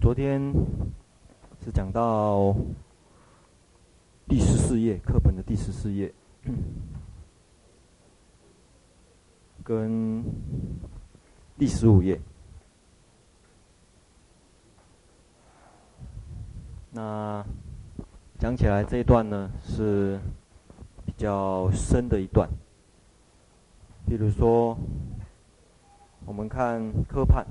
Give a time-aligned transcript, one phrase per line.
[0.00, 0.40] 昨天
[1.60, 2.54] 是讲到
[4.28, 6.14] 第十四页课本的第十四页，
[9.64, 10.24] 跟
[11.58, 12.20] 第十五页。
[16.92, 17.44] 那
[18.38, 20.18] 讲起来这一段呢是
[21.04, 22.48] 比较深的一段，
[24.06, 24.78] 比如说
[26.24, 27.44] 我们看科判。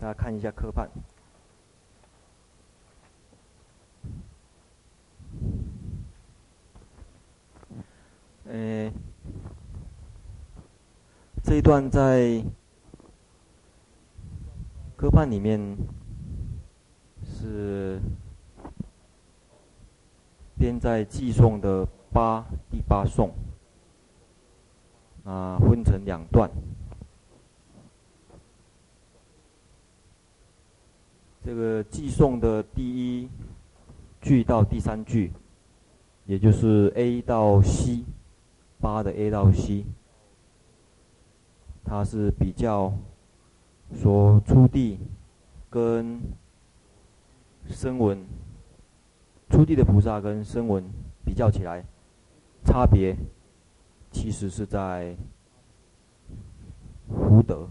[0.00, 0.88] 大家看一下科判，
[8.46, 8.90] 呃，
[11.44, 12.42] 这一段在
[14.96, 15.60] 科判里面
[17.22, 18.00] 是
[20.58, 23.30] 编在偈颂的八第八颂，
[25.24, 26.50] 啊，分成两段。
[31.42, 33.28] 这个寄送的第一
[34.20, 35.32] 句到第三句，
[36.26, 38.04] 也就是 A 到 C，
[38.78, 39.86] 八的 A 到 C，
[41.82, 42.92] 它是比较
[43.94, 44.98] 说出地
[45.70, 46.20] 跟
[47.68, 48.22] 声闻，
[49.48, 50.84] 出地的菩萨跟声闻
[51.24, 51.82] 比较起来，
[52.64, 53.16] 差别
[54.10, 55.16] 其实是在
[57.08, 57.66] 福德。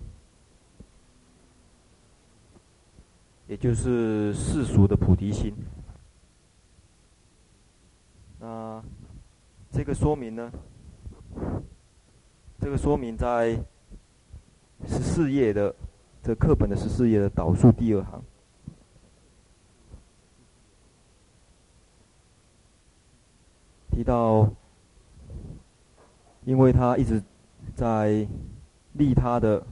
[3.50, 5.52] 也就是世俗的菩提心。
[8.39, 8.80] 那
[9.72, 10.52] 这个说明呢？
[12.59, 13.59] 这个说明在
[14.86, 15.75] 十四页的
[16.22, 18.22] 这课本的十四页的导数第二行，
[23.89, 24.47] 提到，
[26.45, 27.19] 因为他一直
[27.73, 28.28] 在
[28.94, 29.66] 利他的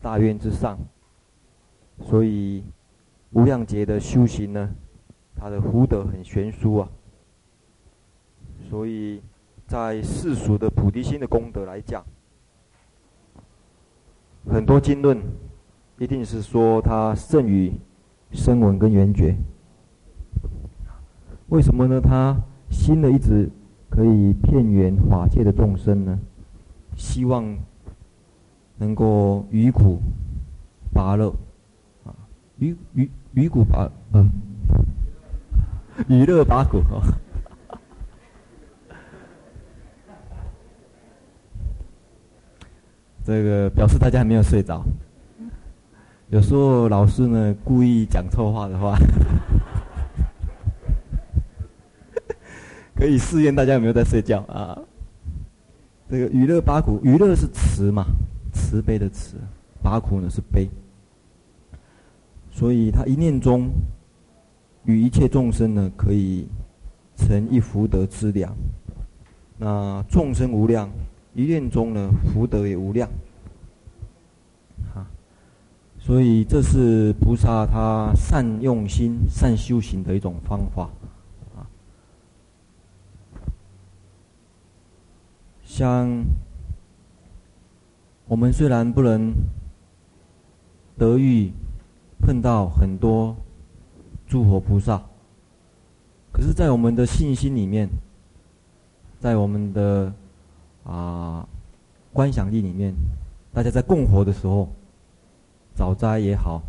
[0.00, 0.78] 大愿之上，
[2.04, 2.62] 所以。
[3.32, 4.70] 无量劫的修行呢，
[5.36, 6.88] 他的福德很悬殊啊，
[8.68, 9.22] 所以
[9.68, 12.04] 在世俗的菩提心的功德来讲，
[14.48, 15.16] 很多经论
[15.98, 17.72] 一定是说他胜于
[18.32, 19.36] 声闻跟缘觉。
[21.50, 22.00] 为什么呢？
[22.00, 22.36] 他
[22.68, 23.48] 心呢一直
[23.88, 26.18] 可以遍缘法界的众生呢，
[26.96, 27.56] 希望
[28.76, 30.00] 能够于苦
[30.92, 31.32] 拔乐
[32.04, 32.10] 啊，
[32.58, 33.08] 于于。
[33.32, 34.28] 鱼骨拔，嗯，
[36.08, 37.00] 娱乐拔苦哦。
[43.24, 44.84] 这个表示大家还没有睡着。
[46.28, 48.96] 有时候老师呢故意讲错话的话，
[52.94, 54.78] 可以试验大家有没有在睡觉啊？
[56.08, 58.04] 这个娱乐八苦，娱乐是慈嘛，
[58.52, 59.36] 慈悲的慈，
[59.80, 60.68] 八苦呢是悲。
[62.60, 63.70] 所以他一念中，
[64.84, 66.46] 与一切众生呢，可以
[67.16, 68.54] 成一福德之量。
[69.56, 70.90] 那众生无量，
[71.34, 73.08] 一念中呢，福德也无量。
[74.94, 75.08] 啊，
[75.98, 80.90] 所以这是菩萨他善用心、善修行的一种方法。
[81.56, 81.64] 啊，
[85.64, 86.22] 像
[88.28, 89.32] 我们虽然不能
[90.98, 91.50] 得遇。
[92.20, 93.34] 碰到很多
[94.26, 95.02] 诸佛菩萨，
[96.32, 97.88] 可是，在我们的信心里面，
[99.18, 100.12] 在我们的
[100.84, 101.46] 啊
[102.12, 102.94] 观想力里面，
[103.52, 104.68] 大家在供佛的时候，
[105.74, 106.62] 早斋也好，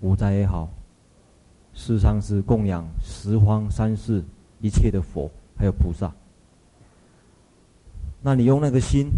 [0.00, 0.68] 午斋也好，
[1.74, 4.24] 事实上是供养十方三世
[4.60, 6.10] 一切的佛还有菩萨。
[8.22, 9.10] 那你用那个心，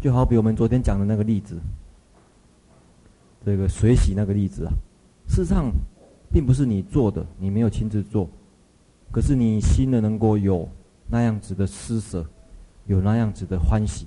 [0.00, 1.60] 就好比我们昨天讲的那个例子。
[3.44, 4.72] 这个水洗那个例子啊，
[5.26, 5.72] 事实上，
[6.32, 8.28] 并不是你做的，你没有亲自做，
[9.10, 10.68] 可是你心呢能够有
[11.08, 12.24] 那样子的施舍，
[12.86, 14.06] 有那样子的欢喜，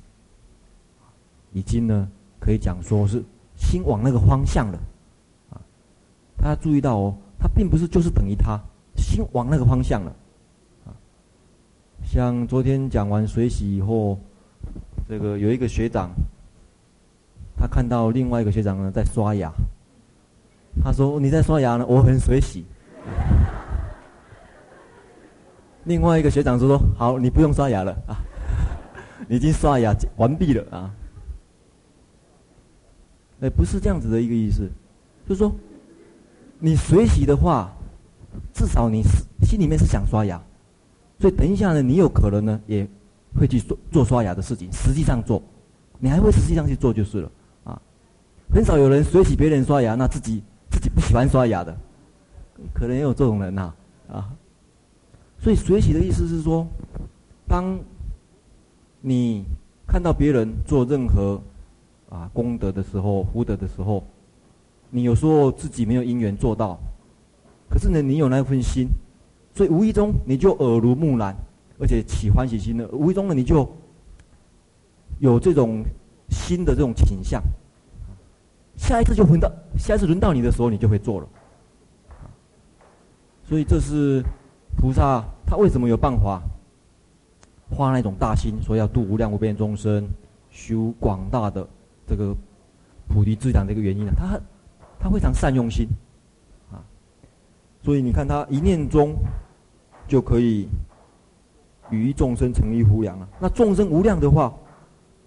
[1.52, 2.08] 已经呢
[2.40, 3.22] 可以讲说是
[3.58, 4.80] 心往那个方向了，
[5.50, 5.60] 啊，
[6.38, 8.58] 大家注意到哦，它并不是就是等于它
[8.96, 10.16] 心往那个方向了，
[10.86, 10.96] 啊，
[12.06, 14.18] 像昨天讲完水洗以后，
[15.10, 16.10] 这个有一个学长。
[17.58, 19.52] 他看到另外一个学长呢在刷牙，
[20.84, 22.66] 他说：“你在刷牙呢，我很水洗。”
[25.86, 28.18] 另外一个学长就说：“好，你不用刷牙了啊，
[29.28, 30.92] 你已经刷牙完毕了啊。”
[33.42, 34.70] 哎，不是这样子的一个意思，
[35.28, 35.54] 就是说，
[36.58, 37.72] 你水洗的话，
[38.54, 39.04] 至少你
[39.44, 40.42] 心里面是想刷牙，
[41.20, 42.88] 所以等一下呢，你有可能呢也
[43.38, 45.44] 会去做做刷牙的事情，实际上做，
[46.00, 47.32] 你还会实际上去做就是了。
[48.52, 51.76] 很少有人随喜别人刷牙，那自己自己不喜欢刷牙的，
[52.74, 53.74] 可能也有这种人呐，
[54.08, 54.30] 啊。
[55.40, 56.66] 所以随喜的意思是说，
[57.48, 57.78] 当
[59.02, 59.44] 你
[59.86, 61.40] 看到别人做任何
[62.10, 64.04] 啊功德的时候、福德的时候，
[64.90, 66.80] 你有时候自己没有因缘做到，
[67.70, 68.88] 可是呢，你有那份心，
[69.54, 71.36] 所以无意中你就耳濡目染，
[71.78, 72.88] 而且起欢喜心的。
[72.90, 73.70] 无意中呢，你就
[75.20, 75.84] 有这种
[76.30, 77.44] 新的这种倾向。
[78.78, 81.28] 下一次就轮到，下一次轮到你的时候，你就会做了。
[83.44, 84.24] 所以这是
[84.78, 86.42] 菩萨他为什么有办法
[87.72, 90.08] 发那种大心，说要度无量无边众生，
[90.50, 91.66] 修广大的
[92.08, 92.36] 这个
[93.08, 94.12] 菩提资粮的一个原因呢？
[94.16, 94.40] 他
[95.00, 95.88] 他非常善用心
[96.72, 96.84] 啊，
[97.82, 99.16] 所以你看他一念中
[100.08, 100.68] 就可以
[101.90, 103.28] 与众生成一无量了。
[103.40, 104.54] 那众生无量的话，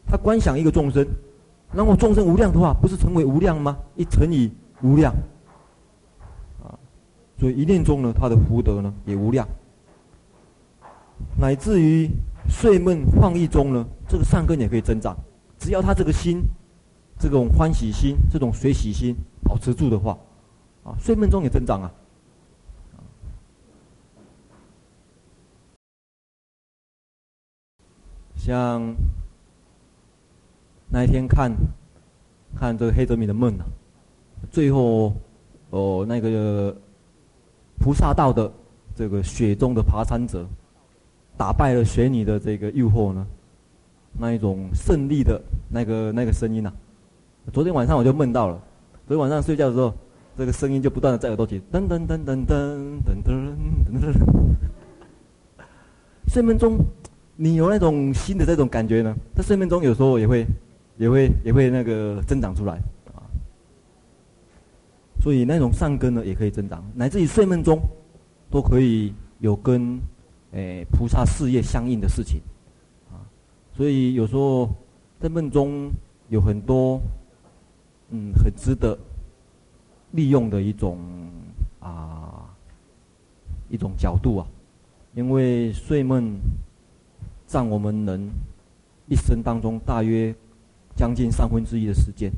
[0.07, 1.07] 他观想一个众生。
[1.71, 3.79] 那么众生无量的话，不是成为无量吗？
[3.95, 4.51] 一乘以
[4.83, 5.13] 无量，
[6.63, 6.73] 啊，
[7.39, 9.47] 所以一念中呢，他的福德呢也无量，
[11.39, 12.09] 乃至于
[12.49, 15.15] 睡梦放逸中呢，这个善根也可以增长。
[15.59, 16.43] 只要他这个心，
[17.19, 20.17] 这种欢喜心、这种随喜心保持住的话，
[20.85, 21.93] 啊，睡梦中也增长啊。
[28.35, 28.97] 像。
[30.91, 31.53] 那一天看，
[32.57, 33.65] 看这个黑泽明的梦啊，
[34.51, 35.13] 最后，
[35.69, 36.75] 哦，那个
[37.79, 38.51] 菩萨道的
[38.95, 40.47] 这个雪中的爬山者，
[41.37, 43.27] 打败了雪女的这个诱惑呢，
[44.19, 45.39] 那一种胜利的
[45.69, 46.73] 那个那个声音呐、
[47.53, 48.55] 昨天晚上我就梦到了，
[49.07, 49.93] 昨天晚上睡觉的时候，
[50.39, 53.29] 这个声音就不断的在耳朵里噔噔噔噔噔噔噔
[53.93, 54.15] 噔噔，
[56.29, 56.79] 睡梦中
[57.37, 60.47] 你有那种新的这种感觉呢，在睡梦中有时候也会。
[60.99, 62.75] 也会也会那个增长出来。
[63.15, 63.25] 啊，
[65.23, 67.81] 所以那种善根呢也可以增长，乃至于睡梦中
[68.51, 69.99] 都可以有跟
[70.53, 72.41] 诶、菩萨事业相应的事情。
[73.11, 73.23] 啊，
[73.75, 74.69] 所以有时候
[75.21, 75.91] 在梦中
[76.29, 77.01] 有很多
[78.11, 78.99] 嗯很值得
[80.13, 80.99] 利用的一种
[81.81, 82.49] 啊
[83.69, 84.47] 一种角度啊，
[85.15, 86.39] 因为睡梦
[87.47, 88.31] 占我们人
[89.07, 90.35] 一生当中大约。
[90.99, 92.29] 将近三分之一的时间，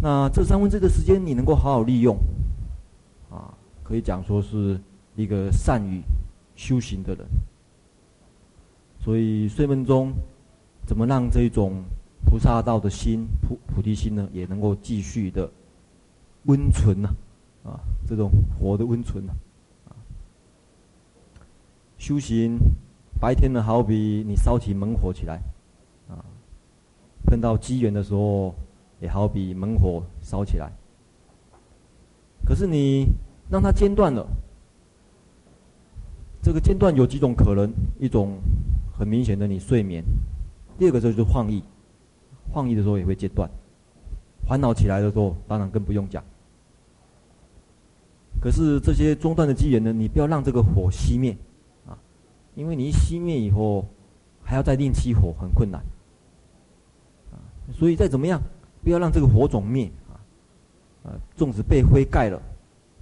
[0.00, 2.16] 那这三分之一的时间你能够好好利用，
[3.28, 3.52] 啊，
[3.82, 4.80] 可以讲说是
[5.16, 6.00] 一个善于
[6.54, 7.26] 修行的人。
[9.00, 10.12] 所以睡梦中，
[10.86, 11.82] 怎么让这种
[12.24, 15.50] 菩萨道的心、菩菩提心呢，也能够继续的
[16.44, 17.08] 温存呢？
[17.64, 19.32] 啊，这种活的温存呢？
[19.88, 19.90] 啊，
[21.98, 22.56] 修行
[23.20, 25.42] 白天呢，好比你烧起猛火起来。
[27.24, 28.54] 碰到机缘的时候，
[29.00, 30.70] 也好比猛火烧起来。
[32.44, 33.06] 可是你
[33.50, 34.26] 让它间断了，
[36.42, 38.38] 这个间断有几种可能：一种
[38.92, 40.02] 很明显的，你睡眠；
[40.78, 41.62] 第二个就是晃意，
[42.52, 43.48] 晃意的时候也会间断。
[44.48, 46.24] 烦恼起来的时候，当然更不用讲。
[48.40, 51.36] 可是这些中断的机缘呢，你不要让这个火熄灭
[51.86, 51.96] 啊，
[52.54, 53.86] 因为你一熄灭以后，
[54.42, 55.80] 还要再另起火，很困难。
[57.72, 58.40] 所以再怎么样，
[58.82, 60.14] 不要让这个火种灭啊！
[61.04, 62.40] 啊，纵使被灰盖了，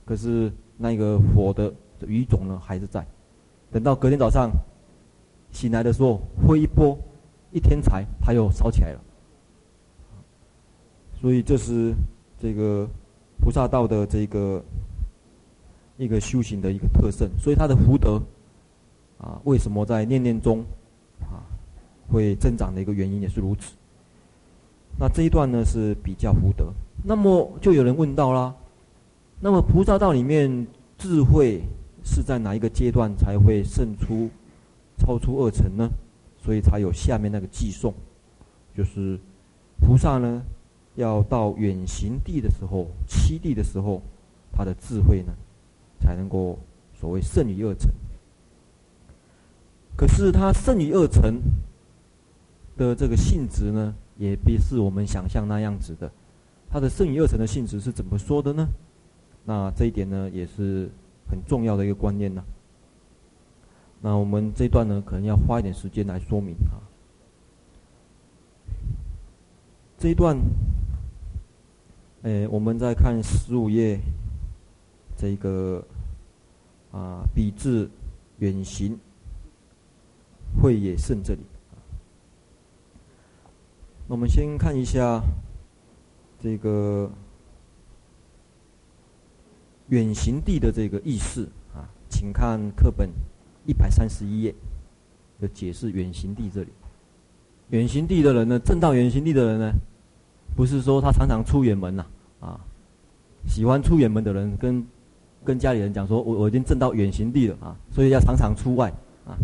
[0.04, 1.72] 可是那个火的
[2.06, 3.04] 余种呢还是在。
[3.70, 4.50] 等到隔天早上
[5.52, 6.96] 醒来的时候，灰一拨，
[7.52, 9.00] 一天才它又烧起来了。
[11.20, 11.92] 所以这是
[12.40, 12.88] 这个
[13.40, 14.62] 菩萨道的这个
[15.96, 17.28] 一个修行的一个特色。
[17.38, 18.22] 所以它的福德
[19.18, 20.64] 啊，为什么在念念中
[21.20, 21.42] 啊
[22.08, 23.74] 会增长的一个原因也是如此。
[24.98, 26.72] 那这一段呢是比较福德，
[27.04, 28.54] 那么就有人问到啦，
[29.40, 30.66] 那么菩萨道里面
[30.98, 31.62] 智慧
[32.04, 34.28] 是在哪一个阶段才会胜出、
[34.98, 35.88] 超出二层呢？
[36.42, 37.94] 所以才有下面那个偈颂，
[38.76, 39.18] 就是
[39.80, 40.42] 菩萨呢
[40.96, 44.02] 要到远行地的时候、七地的时候，
[44.50, 45.32] 他的智慧呢
[46.00, 46.58] 才能够
[46.98, 47.90] 所谓胜于二层。
[49.96, 51.40] 可是他胜于二层
[52.76, 53.94] 的这个性质呢？
[54.18, 56.10] 也不是我们想象那样子的，
[56.68, 58.68] 它的胜于二乘的性质是怎么说的呢？
[59.44, 60.90] 那这一点呢，也是
[61.30, 62.44] 很重要的一个观念呢。
[64.00, 66.82] 那我们这一段呢，可能要花一点时间来说明啊。
[69.96, 70.36] 这一段，
[72.22, 73.98] 诶，我们再看十五页，
[75.16, 75.84] 这个
[76.92, 77.88] 啊，比至
[78.38, 78.96] 远行，
[80.60, 81.40] 慧也胜这里。
[84.08, 85.22] 那我们先看一下
[86.40, 87.10] 这个
[89.88, 93.10] 远行地的这个意思啊，请看课本
[93.66, 94.54] 一百三十一页
[95.38, 96.68] 的解释远行地这里。
[97.68, 99.72] 远行地的人呢，证到远行地的人呢，
[100.56, 102.06] 不是说他常常出远门呐，
[102.40, 102.58] 啊，
[103.46, 104.86] 喜欢出远门的人跟
[105.44, 108.90] 跟家里人讲说，我我已经挣到远行地了啊，所以要常常出外
[109.26, 109.36] 啊，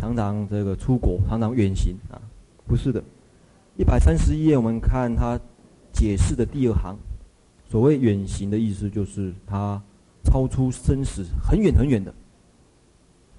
[0.00, 2.16] 常常这个出国，常常远行啊，
[2.66, 3.04] 不是的。
[3.78, 5.38] 一百三十一页，我们看他
[5.92, 6.98] 解释的第二行，
[7.70, 9.80] 所谓远行的意思就是他
[10.24, 12.12] 超出生死很远很远的，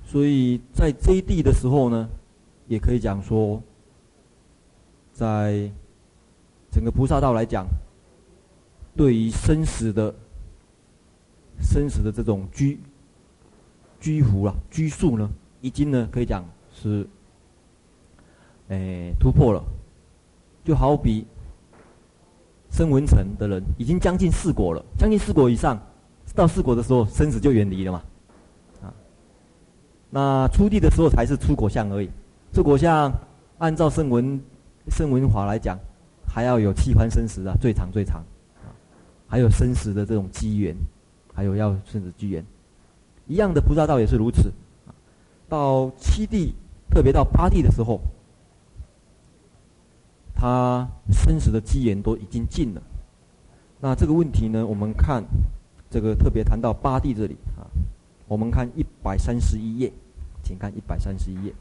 [0.05, 2.09] 所以在这一地的时候呢，
[2.67, 3.61] 也可以讲说，
[5.11, 5.69] 在
[6.71, 7.67] 整个菩萨道来讲，
[8.95, 10.15] 对于生死的
[11.61, 12.79] 生死的这种居
[13.99, 15.29] 居伏啊居数呢，
[15.59, 17.05] 已经呢可以讲是，
[18.69, 19.61] 诶突破了。
[20.69, 21.25] 就好比
[22.69, 25.81] 声闻乘的人已经将近四果了，将近四果以上，
[26.35, 28.03] 到四果的时候，生死就远离了嘛。
[28.83, 28.93] 啊，
[30.11, 32.09] 那出地的时候才是出果相而已。
[32.53, 33.11] 出果相
[33.57, 34.39] 按照声闻
[34.91, 35.75] 声闻法来讲，
[36.27, 38.23] 还要有七番生死啊，最长最长
[38.61, 38.69] 啊，
[39.25, 40.75] 还有生死的这种机缘，
[41.33, 42.45] 还有要生死机缘，
[43.25, 44.51] 一样的菩萨道也是如此。
[45.47, 46.53] 到七地，
[46.91, 47.99] 特别到八地的时候。
[50.39, 52.81] 他生死的机缘都已经尽了，
[53.81, 54.65] 那这个问题呢？
[54.65, 55.21] 我们看
[55.89, 57.67] 这个特别谈到八地这里啊，
[58.25, 59.91] 我们看一百三十一页，
[60.41, 61.53] 请看一百三十一页，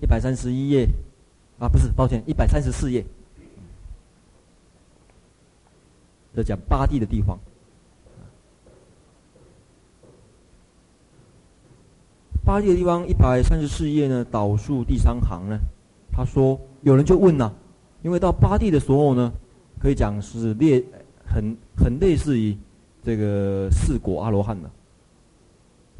[0.00, 0.88] 一百三十一页
[1.58, 3.04] 啊，不是，抱歉，一百三十四页，
[6.32, 7.36] 这讲八地的地方。
[12.50, 15.56] 八地的地方，一百三十四页呢，倒数第三行呢，
[16.10, 17.54] 他说有人就问了，
[18.02, 19.32] 因为到八地的时候呢，
[19.78, 20.82] 可以讲是列
[21.24, 22.58] 很很类似于
[23.04, 24.70] 这个四果阿罗汉了。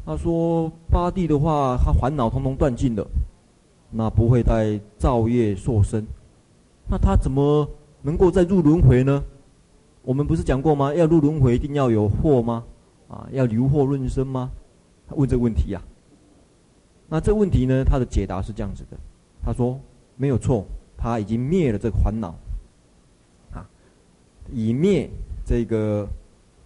[0.05, 3.07] 他说八地的话，他烦恼通通断尽了，
[3.89, 6.05] 那不会再造业受生，
[6.89, 7.65] 那他怎么
[8.01, 9.23] 能够再入轮回呢？
[10.01, 10.93] 我们不是讲过吗？
[10.93, 12.65] 要入轮回一定要有惑吗？
[13.07, 14.51] 啊，要留惑论生吗？
[15.07, 15.81] 他问这个问题呀、
[17.13, 17.83] 那这问题呢？
[17.83, 18.95] 他的解答是这样子的，
[19.43, 19.77] 他说
[20.15, 20.65] 没有错，
[20.97, 22.33] 他已经灭了这个烦恼，
[23.51, 23.67] 啊，
[24.49, 25.09] 已灭
[25.45, 26.07] 这个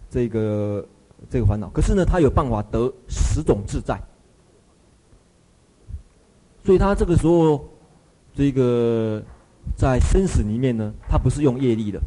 [0.08, 0.86] 这个
[1.28, 1.68] 这个烦恼。
[1.70, 4.00] 可是呢，他有办法得十种自在，
[6.62, 7.68] 所以他这个时候
[8.32, 9.20] 这个
[9.76, 12.00] 在生死里面呢，他不是用业力的，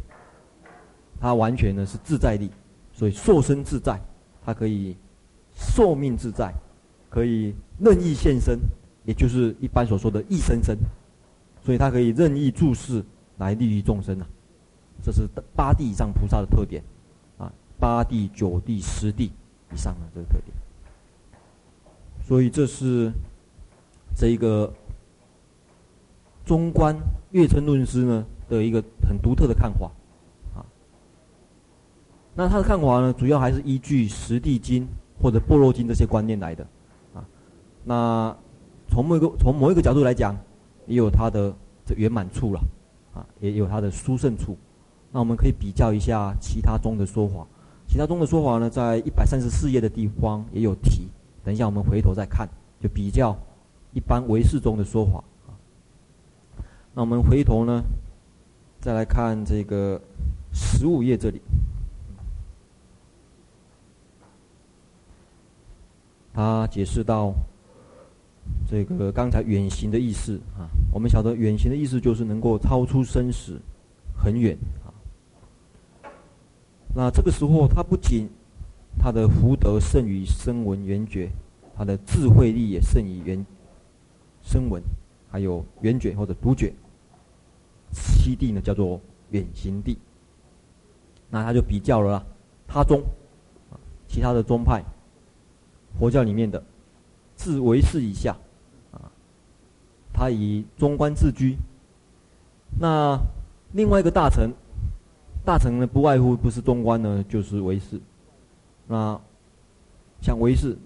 [1.20, 2.50] 他完全呢是自在力，
[2.90, 4.00] 所以受生自在，
[4.42, 4.96] 他可以
[5.52, 6.50] 寿命自在。
[7.10, 8.58] 可以任意现身，
[9.04, 10.78] 也就是一般所说的“意生身”，
[11.62, 13.04] 所以他可以任意注视
[13.38, 14.26] 来利益众生啊。
[15.02, 16.80] 这是八地以上菩萨的特点
[17.36, 19.32] 啊，八地、九地、十地
[19.72, 20.56] 以上的这个特点。
[22.22, 23.10] 所以这是
[24.14, 24.72] 这一个
[26.44, 26.96] 中观
[27.32, 29.90] 月称论师呢的一个很独特的看法
[30.54, 30.62] 啊。
[32.36, 34.84] 那他的看法呢，主要还是依据《十地经》
[35.20, 36.64] 或者《般若经》这些观念来的。
[37.84, 38.36] 那
[38.88, 40.36] 从某个从某一个角度来讲，
[40.86, 41.54] 也有它的
[41.86, 42.60] 这圆满处了，
[43.14, 44.56] 啊，也有它的殊胜处。
[45.12, 47.46] 那我们可以比较一下其他宗的说法，
[47.88, 51.08] 其他宗的说法呢，在一百三十四页的地方也有提。
[51.42, 52.48] 等一下我们回头再看，
[52.80, 53.36] 就比较
[53.92, 55.24] 一般唯识宗的说法。
[56.92, 57.82] 那我们回头呢，
[58.80, 60.00] 再来看这个
[60.52, 61.40] 十五页这里，
[66.34, 67.32] 他解释到。
[68.68, 73.60] 这个刚才远行的意思啊，我们晓得远行的意思就是能够超出生死
[74.16, 74.90] 很远啊。
[76.94, 78.28] 那这个时候，他不仅
[78.98, 81.30] 他的福德胜于声闻缘觉，
[81.76, 83.44] 他的智慧力也胜于缘
[84.42, 84.82] 声闻，
[85.30, 86.72] 还有缘觉或者独觉。
[87.92, 89.00] 七地呢叫做
[89.30, 89.98] 远行地。
[91.28, 92.24] 那他就比较了
[92.68, 93.02] 他宗，
[94.06, 94.84] 其他的宗派，
[95.98, 96.62] 佛教里面的
[97.34, 98.36] 自为是以下。
[100.20, 101.56] 他以中观自居，
[102.78, 103.18] 那
[103.72, 104.52] 另外一个大臣，
[105.46, 107.98] 大臣呢不外乎不是中观呢，就是唯识。
[108.86, 109.18] 那
[110.20, 110.76] 像唯识，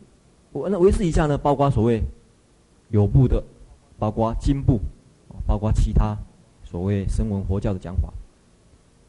[0.53, 2.01] 我那唯识以下呢，包括所谓
[2.91, 3.43] 有部的，
[3.99, 4.79] 包括经部，
[5.45, 6.17] 包括其他
[6.63, 8.15] 所谓声闻佛教的讲法。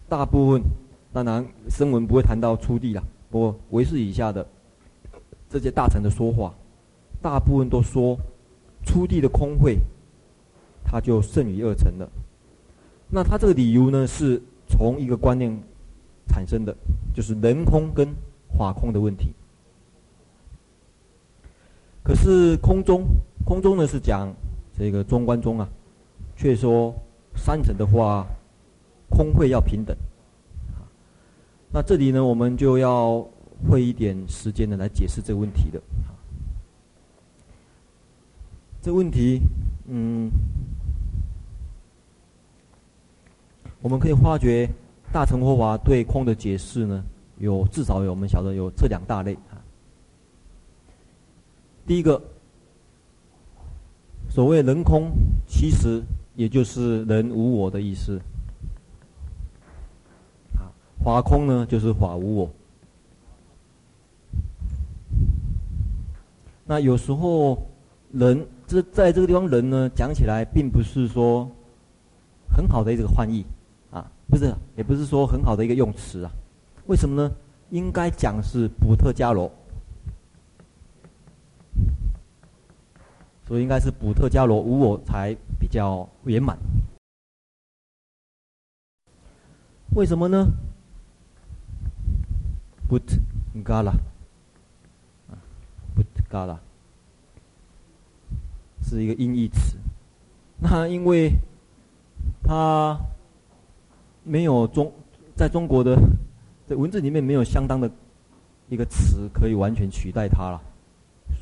[0.09, 0.63] 大部分
[1.13, 4.43] 当然声闻不会谈到初地了，不过唯识以下的
[5.51, 6.51] 这些大臣的说法，
[7.21, 8.17] 大部分都说。
[8.87, 9.79] 初地的空会，
[10.85, 12.07] 它就剩于二层了。
[13.09, 15.51] 那他这个理由呢，是从一个观念
[16.27, 16.75] 产生的，
[17.13, 18.07] 就是人空跟
[18.57, 19.33] 法空的问题。
[22.03, 23.03] 可是空中，
[23.45, 24.33] 空中呢是讲
[24.77, 25.67] 这个中观中啊，
[26.35, 26.93] 却说
[27.35, 28.25] 三层的话，
[29.09, 29.95] 空会要平等。
[31.71, 33.27] 那这里呢，我们就要
[33.69, 35.81] 会一点时间呢来解释这个问题的。
[38.85, 39.41] 这问题，
[39.87, 40.29] 嗯，
[43.81, 44.69] 我们可以发觉
[45.11, 47.03] 大乘佛法对空的解释呢，
[47.39, 49.57] 有至少有我们晓得有这两大类啊。
[51.87, 52.21] 第一个，
[54.29, 55.09] 所谓人空，
[55.47, 56.03] 其实
[56.35, 58.21] 也就是人无我的意思。
[60.59, 60.69] 啊，
[61.03, 62.51] 法空呢，就是法无我。
[66.65, 67.67] 那有时候
[68.11, 68.45] 人。
[68.67, 71.49] 这在这个地方，人呢讲起来并不是说
[72.49, 73.45] 很好的一个翻译
[73.91, 76.31] 啊，不是，也不是说很好的一个用词啊。
[76.87, 77.31] 为什么呢？
[77.71, 79.51] 应该讲是补特伽罗，
[83.47, 86.55] 所以应该是补特伽罗无我才比较圆满。
[89.95, 90.45] 为什么呢
[92.87, 93.19] ？But
[93.63, 93.95] Gala
[95.27, 95.41] 啊
[95.95, 96.59] ，But Gala。
[98.87, 99.77] 是一个音译词，
[100.59, 101.31] 那因为
[102.43, 102.95] 它
[104.23, 104.91] 没有中，
[105.35, 105.99] 在中国的
[106.67, 107.89] 在文字里面没有相当的
[108.69, 110.61] 一个词可以完全取代它了，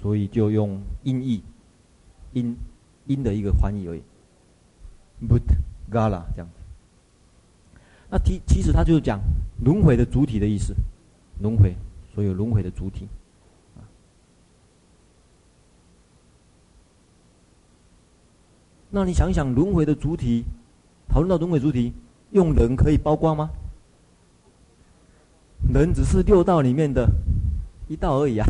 [0.01, 1.43] 所以就用音译，
[2.31, 2.55] 音
[3.07, 4.01] 音的一个翻译而已。
[5.27, 5.41] But
[5.91, 6.49] Gala 这样，
[8.09, 9.19] 那其其实它就是讲
[9.63, 10.73] 轮回的主体的意思，
[11.41, 11.75] 轮回，
[12.15, 13.07] 所有轮回的主体。
[18.95, 20.45] 那你想想，轮回的主体，
[21.09, 21.91] 讨论到轮回主体，
[22.29, 23.49] 用人可以包括吗？
[25.73, 27.09] 人只是六道里面的
[27.87, 28.45] 一道而已啊。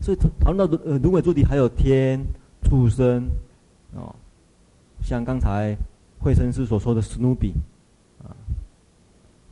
[0.00, 2.18] 所以讨论到呃轮回主体，还有天、
[2.62, 3.28] 畜生，
[3.94, 4.14] 哦，
[5.02, 5.76] 像刚才
[6.18, 7.52] 慧生师所说的史努比，
[8.24, 8.32] 啊，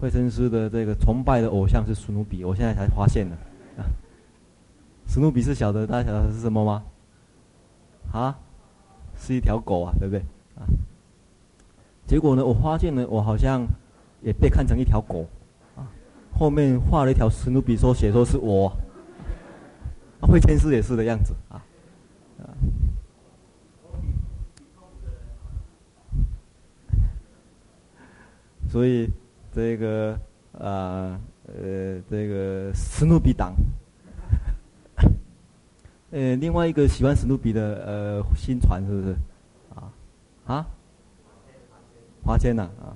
[0.01, 3.37] 慧生师的这个崇拜的偶像是史努比，我现在才发现的，
[5.07, 6.83] 史努比是晓得，大家晓得是什么吗？
[8.11, 8.39] 啊？
[9.25, 10.21] 是一条狗啊，对不对？
[10.57, 10.69] 啊，
[12.07, 13.67] 结果呢，我发现呢，我好像
[14.21, 15.27] 也被看成一条狗，
[15.75, 15.89] 啊，
[16.39, 18.69] 后面画了一条史努比，说写说是我，
[20.21, 21.65] 啊，慧天师也是的样子啊，
[22.39, 22.53] 啊，
[28.69, 29.09] 所以
[29.51, 30.13] 这个
[30.53, 33.55] 啊呃这个史努比党。
[36.15, 39.17] 呃，另外一个喜欢史努比的呃新传是不是？
[39.75, 39.91] 啊
[40.47, 40.67] 啊，
[42.25, 42.95] 华谦呐啊。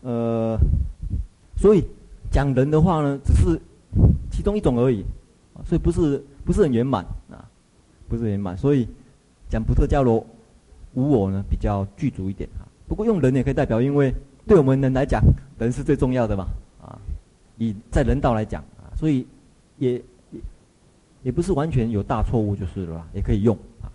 [0.00, 0.58] 呃，
[1.58, 1.84] 所以
[2.30, 3.60] 讲人的话呢，只是
[4.30, 5.04] 其中一种而已，
[5.66, 7.44] 所以不是不是很圆满啊，
[8.08, 8.56] 不是很圆满。
[8.56, 8.88] 所以
[9.50, 10.26] 讲补特伽罗
[10.94, 12.64] 无我呢比较具足一点啊。
[12.88, 14.10] 不过用人也可以代表，因为
[14.46, 15.22] 对我们人来讲，
[15.58, 16.46] 人是最重要的嘛。
[17.58, 19.26] 以在人道来讲啊，所以
[19.78, 19.92] 也
[20.30, 20.40] 也
[21.24, 23.90] 也不是完全有大错误就是了，也可以用啊。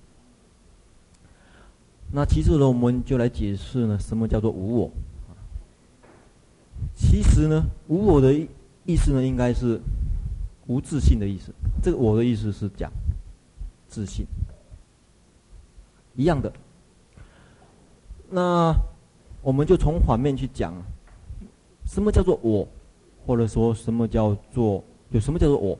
[2.11, 4.91] 那其次呢，我们就来解释呢，什么叫做无我？
[6.95, 8.33] 其实呢，无我的
[8.85, 9.79] 意思呢，应该是
[10.67, 11.53] 无自信的意思。
[11.83, 12.91] 这个我的意思是讲
[13.87, 14.25] 自信，
[16.15, 16.51] 一样的。
[18.29, 18.73] 那
[19.41, 20.73] 我们就从反面去讲，
[21.85, 22.67] 什么叫做我？
[23.29, 25.77] 或者说什么叫做有什么叫做我？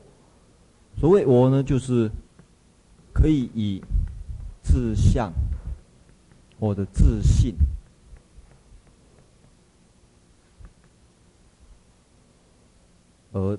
[0.96, 2.08] 所谓我呢，就是
[3.12, 3.82] 可以以
[4.62, 5.32] 自相
[6.60, 7.52] 或者自信
[13.32, 13.58] 而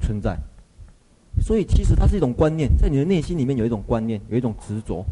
[0.00, 0.38] 存在。
[1.42, 5.04] 所以其实它是一种观念，在你的内心里面有一种观念，有一种执着，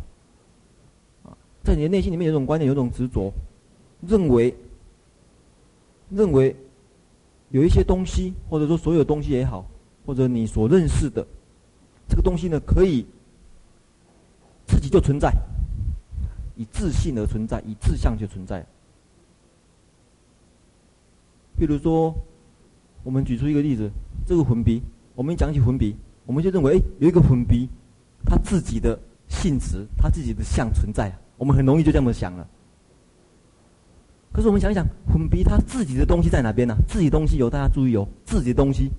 [1.62, 3.31] 在你的内心里面有一种观念，有一种执着，
[4.01, 4.55] 认为
[6.09, 6.57] 认为。
[7.50, 9.64] 有一些东西，或者说所有东西也好，
[10.04, 11.26] 或者你所认识的
[12.09, 13.06] 这个东西呢，可以
[14.66, 15.32] 自己就存在，
[16.56, 18.64] 以自信而存在，以自相就存在。
[21.59, 22.14] 比如说，
[23.02, 23.90] 我们举出一个例子，
[24.26, 24.82] 这个粉笔，
[25.14, 27.68] 我们一讲起粉笔，我们就认为，哎，有一个粉笔，
[28.24, 32.46] 它自己的性质，它自己的相存在，我们很容易就这么想了。
[34.37, 36.77] 可是我们想一想，粉笔它自己的东西在哪边呢？
[36.87, 38.90] 自己东西有大家注意哦，自己的东西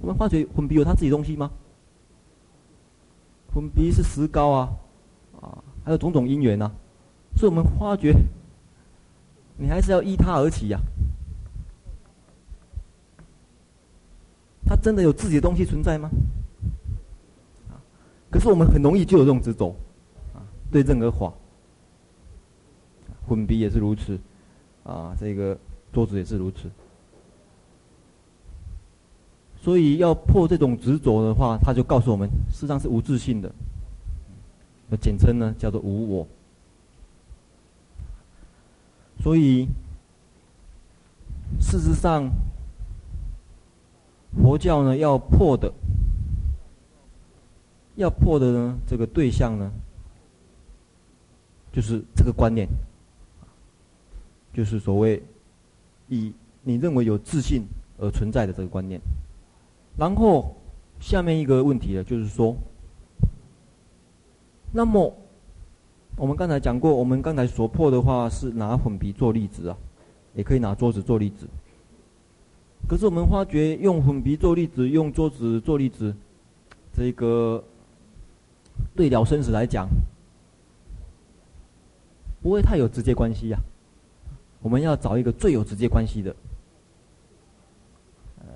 [0.00, 1.50] 我们发觉混鼻有他自己东西吗？
[3.52, 4.72] 混鼻是石膏啊，
[5.40, 6.70] 啊，还有种种因缘呐，
[7.34, 8.14] 所以我们发觉，
[9.56, 10.86] 你还是要依他而起呀、啊。
[14.64, 16.08] 他真的有自己的东西存在吗？
[18.30, 19.74] 可是我们很容易就有这种执着，
[20.32, 21.32] 啊，对任何法，
[23.26, 24.18] 混笔也是如此，
[24.84, 25.56] 啊，这个
[25.92, 26.70] 桌子也是如此。
[29.60, 33.52] 所以要破这种执着的话，他就告诉我们，实上是无自性的，
[34.88, 36.26] 那简称呢叫做无我。
[39.22, 39.68] 所以
[41.60, 42.28] 事实上，
[44.42, 45.72] 佛教呢要破的。
[47.94, 49.70] 要破的呢，这个对象呢，
[51.70, 52.66] 就是这个观念，
[54.52, 55.22] 就是所谓
[56.08, 57.64] 以你认为有自信
[57.98, 59.00] 而存在的这个观念。
[59.96, 60.54] 然后
[61.00, 62.56] 下面一个问题呢，就是说，
[64.72, 65.14] 那么
[66.16, 69.76] 我们刚才讲过，我们刚才所破的话是拿粉笔做例子啊，
[70.34, 71.46] 也可以拿桌子做例子。
[72.88, 76.14] 可是我们发觉用粉笔做例子，用桌子做例子，
[76.96, 77.62] 这个。
[78.96, 79.86] 对了生死来讲，
[82.42, 83.58] 不会太有直接关系呀、
[84.62, 86.34] 我们要找一个最有直接关系的，
[88.38, 88.46] 呃，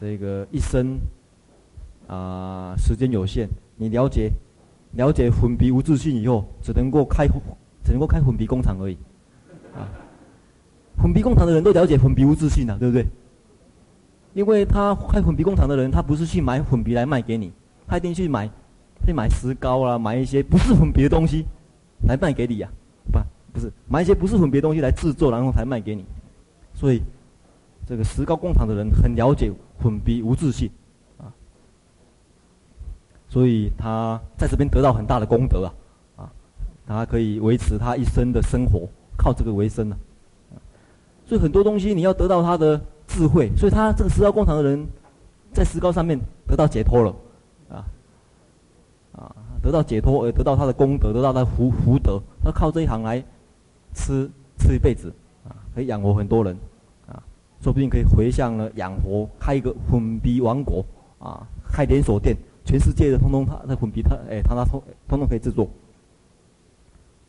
[0.00, 0.98] 这个一生
[2.06, 4.30] 啊、时间有限，你了解
[4.92, 7.26] 了解混鼻无自信以后，只能够开
[7.84, 8.96] 只能够开混鼻工厂而已。
[9.74, 9.88] 啊，
[11.00, 13.06] 混鼻工厂的人都了解混鼻无自信啊，对不对？
[14.34, 17.52] 因为他开混鼻工厂的人，他不是去买混笔来卖给你，
[17.86, 18.50] 他一定去买。
[19.06, 21.44] 去买石膏啦，买一些不是混笔的东西
[22.08, 22.72] 来卖给你呀、
[23.54, 26.04] 不，是买一些不是混别东西来制作，然后才卖给你。
[26.74, 27.00] 所以，
[27.86, 30.68] 这个石膏工厂的人很了解混鼻无自信，
[31.18, 31.30] 啊，
[33.28, 35.72] 所以他在这边得到很大的功德啊，
[36.16, 36.32] 啊，
[36.86, 39.96] 他可以维持他一生的生活，靠这个为生呢、
[40.52, 40.58] 啊。
[41.24, 44.84] 所以很多东西你要得到他的智慧，所以他这个石膏工厂的人
[45.52, 47.14] 在石膏上面得到解脱了。
[47.70, 47.86] 啊，
[49.12, 53.24] 啊得到解脱而得到他的功德，得到他福福德，他靠这一行来
[53.94, 55.10] 吃吃一辈子，
[55.48, 56.54] 啊，可以养活很多人，
[57.06, 57.22] 啊，
[57.60, 60.84] 说不定可以回向了养活，开一个混鼻王国，
[61.18, 65.68] 啊，开连锁店，全世界的通通他那混鼻他哎，他他通通通可以制作，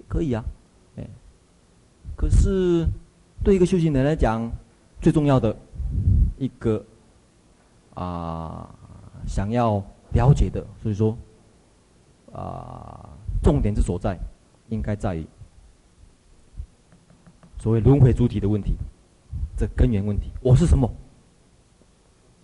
[0.07, 0.43] 可以啊，
[0.97, 1.07] 哎，
[2.17, 2.85] 可是
[3.43, 4.51] 对一个修行人来讲，
[4.99, 5.55] 最重要的
[6.37, 6.83] 一个
[7.93, 8.69] 啊，
[9.27, 9.81] 想要
[10.13, 11.17] 了解的，所以说。
[12.33, 14.19] 啊，重点之所在，
[14.67, 15.25] 应该在于
[17.65, 18.75] 所谓轮回主体的问题，
[19.57, 20.29] 这根源问题。
[20.39, 20.87] 我是什么？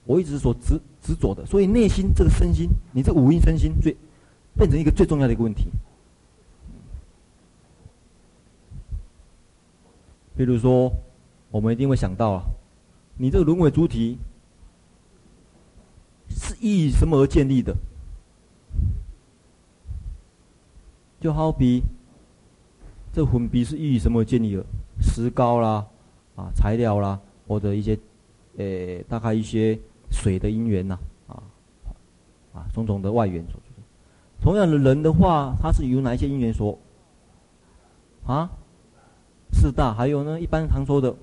[0.03, 3.95] 我一直所执执着的，所以内心这个身心，你这五阴身心最
[4.57, 5.69] 变成一个最重要的一个问题。
[10.35, 10.91] 比如说，
[11.51, 12.43] 我们一定会想到啊，
[13.15, 14.17] 你这个轮回主体
[16.29, 17.77] 是依什么而建立的？
[21.19, 21.83] 就好比，
[23.13, 24.65] 这混鼻是依什么建立的？
[25.01, 25.85] 石膏啦，
[26.35, 27.97] 啊，材料啦，或者一些，
[28.57, 29.77] 呃、大概一些
[30.11, 31.43] 水的因缘呐，啊，
[32.53, 33.59] 啊，种种的外缘所。
[34.39, 36.75] 同样的人的话，他是由哪一些因缘所？
[38.25, 38.49] 啊，
[39.51, 41.15] 四大，还有呢，一般常说的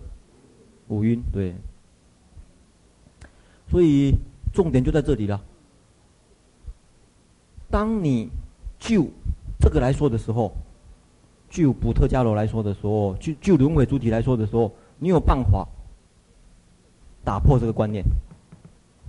[0.86, 1.52] 五蕴，对。
[3.68, 4.14] 所以
[4.52, 5.40] 重点就在这里了。
[7.68, 8.30] 当你
[8.78, 9.08] 就
[9.58, 10.52] 这个来说的时候，
[11.48, 15.66] 就普特伽罗来说的时候，就就轮回主体来说的时候，你有办法
[17.24, 18.04] 打破这个观念。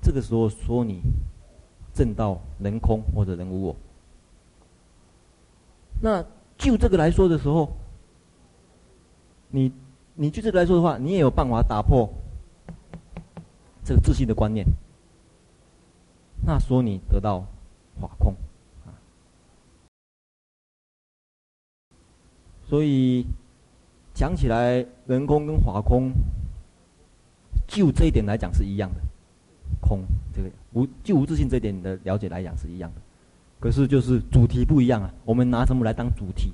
[0.01, 1.01] 这个时候说你
[1.93, 3.75] 证到人空或者人无我。
[6.01, 6.23] 那
[6.57, 7.69] 就这个来说的时候，
[9.49, 9.71] 你
[10.15, 12.09] 你就这个来说的话，你也有办法打破
[13.83, 14.65] 这个自信的观念。
[16.45, 17.45] 那说你得到
[17.99, 18.33] 法空。
[22.69, 23.25] 所以
[24.13, 26.11] 讲起来，人空跟法空，
[27.67, 29.01] 就这一点来讲是一样的，
[29.81, 30.01] 空
[30.31, 33.01] 这个无就无自信这一点的了解来讲是一样的，
[33.59, 35.11] 可是就是主题不一样啊。
[35.25, 36.53] 我们拿什么来当主题？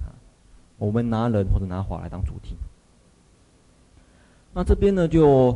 [0.00, 0.08] 啊，
[0.78, 2.56] 我们拿人或者拿法来当主题。
[4.54, 5.54] 那这边呢，就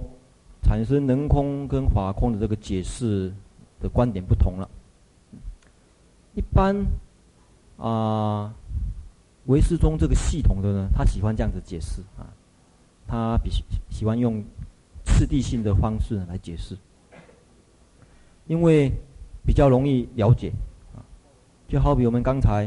[0.63, 3.33] 产生人空跟法空的这个解释
[3.81, 4.69] 的观点不同了。
[6.35, 6.77] 一般
[7.79, 8.53] 啊。
[9.49, 12.25] 唯识中这个系统的呢，他喜欢这样子解释啊，
[13.07, 13.51] 他比
[13.91, 14.43] 喜欢用
[15.05, 16.77] 次第性的方式来解释。
[18.47, 18.91] 因为
[19.47, 20.53] 比较容易了解
[20.95, 21.05] 啊。
[21.67, 22.67] 就好比我们刚才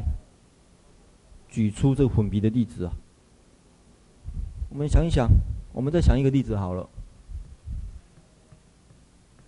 [1.50, 2.94] 举出这个混鼻的例子啊，
[4.70, 5.28] 我们想一想，
[5.74, 6.88] 我们再想一个例子好了，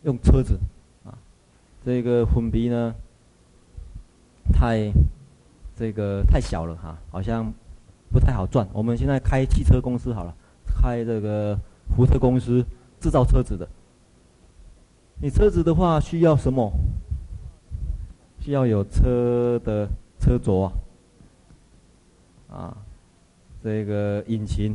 [0.04, 0.60] 用车子
[1.06, 1.18] 啊，
[1.86, 2.96] 这个混笔呢，
[4.52, 4.92] 太
[5.76, 7.52] 这个太小了哈、好像
[8.12, 8.68] 不太好赚。
[8.74, 11.58] 我们现在开汽车公司好了，开这个
[11.96, 12.66] 福特公司
[13.00, 13.68] 制造车子的。
[15.22, 16.72] 你车子的话需要什么？
[18.40, 19.88] 需要有车的
[20.20, 20.74] 车轴啊，
[22.52, 22.78] 啊，
[23.64, 24.74] 这个引擎，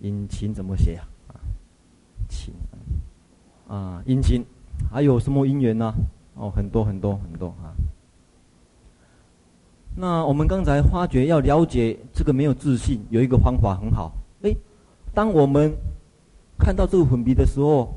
[0.00, 1.06] 引擎怎么写啊？
[1.28, 1.38] 啊，
[2.28, 2.54] 擎，
[3.68, 4.44] 啊，引擎，
[4.90, 5.94] 还有什么因缘呢？
[6.34, 7.72] 哦，很多很多很多啊。
[9.94, 14.12] 那我们刚才发觉要了解这个没有自信，有一个方法很好。
[14.42, 14.54] 哎，
[15.12, 15.72] 当我们
[16.58, 17.94] 看到这个混鼻的时候，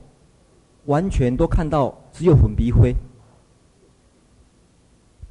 [0.85, 2.93] 完全都看到只有混鼻灰，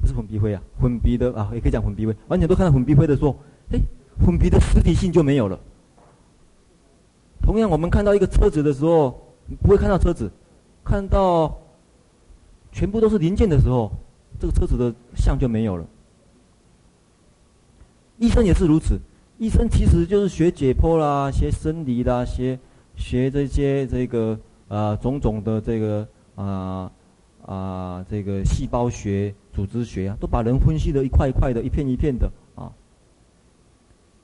[0.01, 3.35] 不是混鼻灰啊，混鼻的啊，也可以讲混鼻灰，完全都看到混鼻灰的时候，
[3.71, 3.79] 哎，
[4.25, 5.59] 混鼻的实体性就没有了。
[7.43, 9.11] 同样，我们看到一个车子的时候，
[9.61, 10.31] 不会看到车子，
[10.83, 11.55] 看到
[12.75, 13.89] 全部都是零件的时候，
[14.37, 15.87] 这个车子的像就没有了。
[18.17, 18.99] 医生也是如此，
[19.37, 22.59] 医生其实就是学解剖啦，学生理啦，学。
[22.97, 26.91] 学这些这个、呃、种种的这个啊啊、
[27.41, 32.71] 呃呃、这个细胞学、组织学啊，都把人分析的一块一块的、一片一片的啊。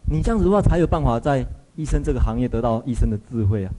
[0.10, 3.74] 你这样子的话，才有办法在医生这个行业得到医生的智慧啊。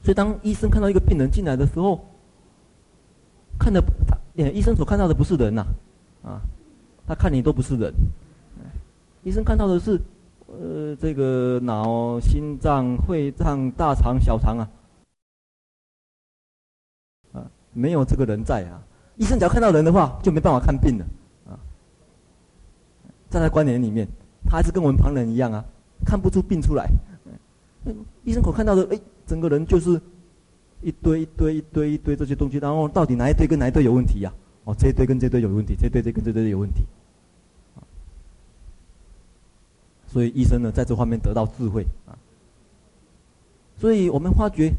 [0.00, 2.00] 所以，当医生看到一个病人进来的时候，
[3.58, 5.64] 看的他，医生所看到的不是人呐，
[6.22, 6.40] 啊，
[7.06, 7.92] 他看你都不是人，
[9.22, 10.00] 医生看到的是。
[10.60, 14.68] 呃，这个脑、心脏、肺脏、大肠、小肠啊，
[17.32, 18.78] 啊，没有这个人在啊。
[19.16, 21.06] 医生只要看到人的话，就没办法看病了
[21.46, 21.56] 啊。
[23.30, 24.06] 站在他观点里面，
[24.44, 25.64] 他还是跟我们旁人一样啊，
[26.04, 26.86] 看不出病出来。
[28.24, 29.98] 医生所看到的，哎，整个人就是
[30.82, 34.32] 一堆一堆一堆一堆这些东西，然后到底哪一堆跟哪一堆有问题呀？
[34.64, 36.84] 哦，这一堆跟这堆有问题，这一堆这跟这堆有问题。
[40.06, 42.18] 所以医生呢，在这方面得到智慧啊。
[43.78, 44.72] 所以我们发觉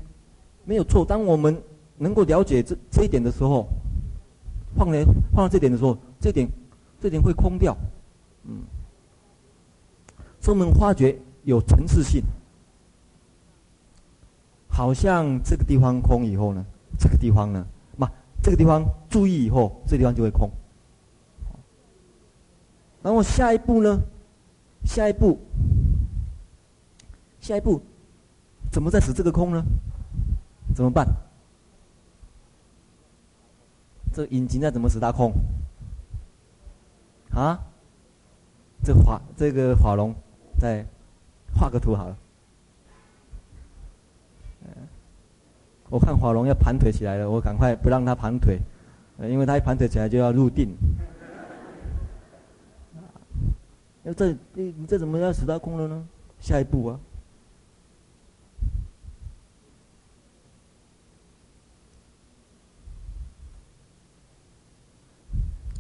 [0.64, 1.04] 没有错。
[1.04, 1.62] 当我们
[1.98, 3.68] 能够了解这这一点的时候，
[4.78, 6.48] 放来放到这点的时候，这点
[7.02, 7.76] 这点会空掉，
[8.46, 8.62] 嗯。
[10.40, 12.22] 说明发觉有层次性，
[14.76, 16.66] 好像这个地方空以后呢，
[16.98, 17.64] 这个地方呢，
[17.96, 18.10] 嘛，
[18.42, 20.50] 这个地方注意以后，这地方就会空。
[23.04, 24.00] 然后下一步呢？
[24.84, 25.40] 下一步，
[27.40, 27.84] 下一步，
[28.72, 29.64] 怎么再使这个空呢？
[30.74, 31.08] 怎么办？
[34.12, 35.32] 这引擎再怎么使它空？
[37.30, 37.60] 啊？
[38.84, 40.16] 这法这个法龙，
[40.60, 40.84] 再
[41.54, 42.18] 画个图好了。
[45.94, 48.58] 我看法龙要盘腿起来了，我赶快不让他盘腿，
[49.20, 50.76] 因为他一盘腿起来就要入定。
[54.02, 56.04] 那这你你这怎么要使它空了呢？
[56.40, 57.00] 下一步啊。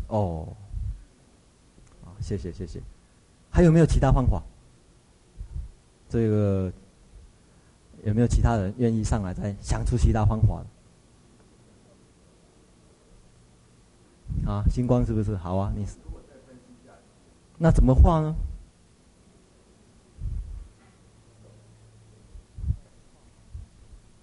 [0.10, 0.47] 哦，
[2.06, 2.80] 好，谢谢谢谢。
[3.49, 4.43] 还有没有其他方法？
[6.08, 6.71] 这个
[8.03, 10.63] 有没有其他人愿意上来再想出其他方法？
[14.45, 15.35] 啊，星光是不是？
[15.37, 15.85] 好啊，你。
[17.57, 18.35] 那怎么画呢？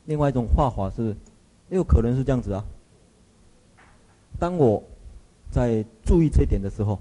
[0.04, 1.16] 另外一种画法是，
[1.70, 2.64] 也有可能是这样子啊。
[4.38, 4.82] 当我
[5.50, 6.98] 在注意这点的时候，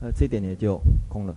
[0.00, 1.36] 呃，这点也就空了。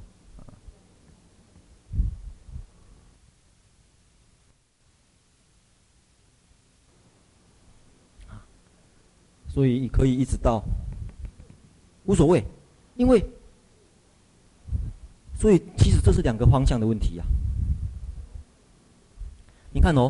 [9.56, 10.62] 所以可以一直到
[12.04, 12.44] 无所谓，
[12.98, 13.24] 因为。
[15.38, 17.24] 所以，其实这是两个方向的问题呀。
[19.72, 20.10] 你看哦，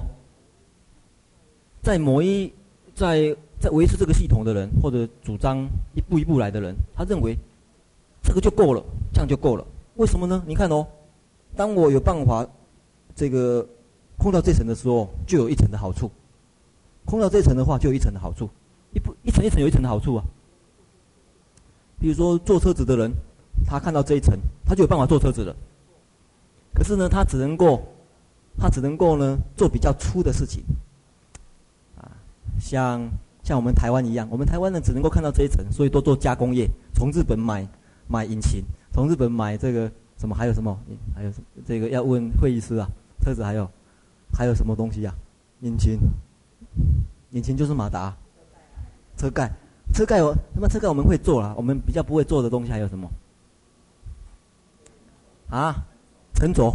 [1.81, 2.53] 在某一
[2.93, 7.36] 在在维持这个系统的人，或者主张一步一步来的人，他认为
[8.23, 9.65] 这个就够了，这样就够了。
[9.95, 10.43] 为什么呢？
[10.47, 10.86] 你看哦，
[11.55, 12.47] 当我有办法
[13.15, 13.67] 这个
[14.19, 16.08] 空到这层的时候，就有一层的好处；
[17.03, 18.47] 空到这层的话，就有一层的好处。
[18.95, 20.23] 一步一层一层有一层的好处啊。
[21.99, 23.12] 比如说坐车子的人。
[23.65, 25.55] 他看到这一层，他就有办法坐车子了。
[26.75, 27.81] 可是呢，他只能够，
[28.60, 30.62] 他只能够呢做比较粗的事情，
[31.97, 32.12] 啊
[32.60, 33.10] 像
[33.43, 37.65] 像我们台湾一样，我们台湾人只能够看到这一层，所以都做加工业，从日本买
[38.08, 40.77] 买引擎，从日本买这个什么，还有什么，
[41.15, 41.31] 还有
[41.65, 42.88] 这个要问会议室啊，
[43.23, 43.67] 车子还有
[44.31, 45.15] 还有什么东西呀、啊？
[45.62, 45.97] 引擎，
[47.31, 48.15] 引擎就是马达，
[49.17, 49.51] 车盖，
[49.93, 53.10] 车盖我那么车盖我们会做啦，我们比较不会做的东西还有什么？
[55.49, 55.75] 啊，
[56.34, 56.69] 沉着，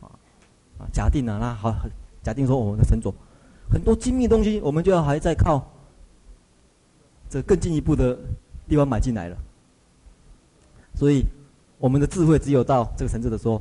[0.00, 1.74] 啊，假定啊，那好，
[2.22, 3.12] 假定说我们的沉着。
[3.70, 5.64] 很多精密东西，我们就要还在靠
[7.28, 8.18] 这更进一步的
[8.68, 9.36] 地方买进来了。
[10.94, 11.24] 所以，
[11.78, 13.58] 我们的智慧只有到这个层次的时候，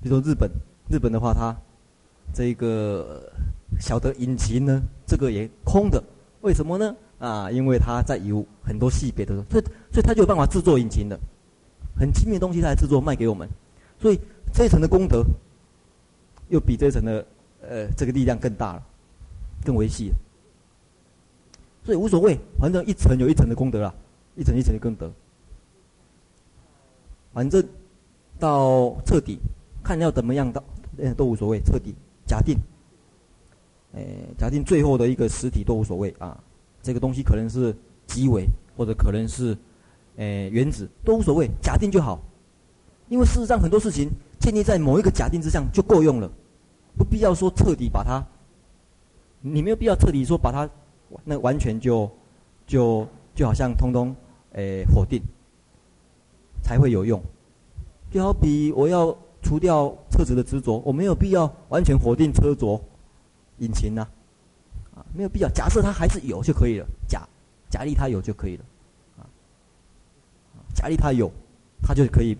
[0.00, 0.50] 比如说日本，
[0.88, 1.54] 日本的话，它
[2.32, 3.30] 这个
[3.78, 6.02] 小的引擎呢，这个也空的，
[6.40, 6.96] 为什么呢？
[7.18, 11.18] 啊，因为它在有很多细别的，所以所以它就有办法制作引擎的，
[11.98, 13.48] 很精密的东西它来制作卖给我们，
[14.00, 14.18] 所以
[14.52, 15.24] 这一层的功德，
[16.48, 17.26] 又比这一层的
[17.62, 18.82] 呃这个力量更大了。
[19.64, 20.12] 更维系，
[21.84, 23.92] 所以无所谓，反正一层有一层的功德啦，
[24.36, 25.12] 一层一层的功德。
[27.34, 27.62] 反正
[28.38, 29.36] 到彻底，
[29.82, 30.62] 看要怎么样到，
[31.16, 31.60] 都无所谓。
[31.62, 31.92] 彻底
[32.24, 32.56] 假定，
[33.94, 36.40] 诶，假定最后的一个实体都无所谓啊。
[36.88, 39.54] 这个东西可能是极微，或者可能是
[40.16, 42.18] 诶原子，都无所谓，假定就好。
[43.10, 44.08] 因为事实上很多事情
[44.40, 46.30] 建立在某一个假定之上就够用了，
[46.96, 48.24] 不必要说彻底把它。
[49.42, 50.66] 你没有必要彻底说把它，
[51.24, 52.10] 那完全就，
[52.66, 54.16] 就就好像通通，
[54.52, 55.20] 诶否定，
[56.62, 57.22] 才会有用。
[58.10, 62.82] 就好比我要除掉车子的执着，我没有必要完全否定车着
[63.58, 64.10] 引擎呐，啊，
[65.14, 65.48] 没有必要。
[65.48, 67.26] 假设他还是有就可以了，假
[67.70, 68.64] 假立他有就可以了，
[69.18, 69.26] 啊，
[70.74, 71.30] 假立他有，
[71.82, 72.36] 他就可以，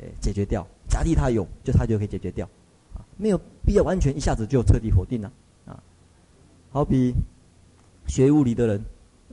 [0.00, 0.66] 诶解决掉。
[0.88, 2.48] 假立他有，就他就可以解决掉，
[2.94, 5.30] 啊，没有必要完全一下子就彻底否定了。
[5.66, 5.82] 啊
[6.70, 7.14] 好比
[8.06, 8.84] 学物理的人，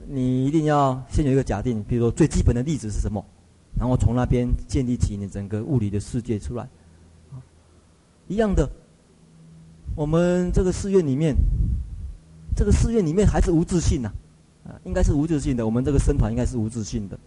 [0.06, 3.24] 你一定要先有一个假定，比如说最基本的粒子是什么，
[3.78, 6.64] 然后从那边建立起你整个物理的世界出来。
[7.32, 7.40] 啊
[8.28, 8.68] 一样的，
[9.94, 11.34] 我们这个寺院里面，
[12.56, 14.10] 这个寺院里面还是无自信呐，
[14.66, 15.64] 啊，应该是无自信的。
[15.66, 17.18] 我们这个僧团应该是无自信的，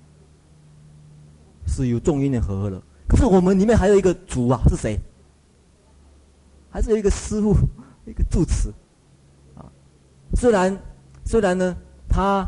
[1.67, 2.81] 是有众因的和合的。
[3.07, 4.99] 可是我们里面还有一个主啊，是谁？
[6.71, 7.55] 还是有一个师父，
[8.05, 8.73] 一个住持。
[10.35, 10.77] 虽然，
[11.25, 11.75] 虽然呢，
[12.07, 12.47] 他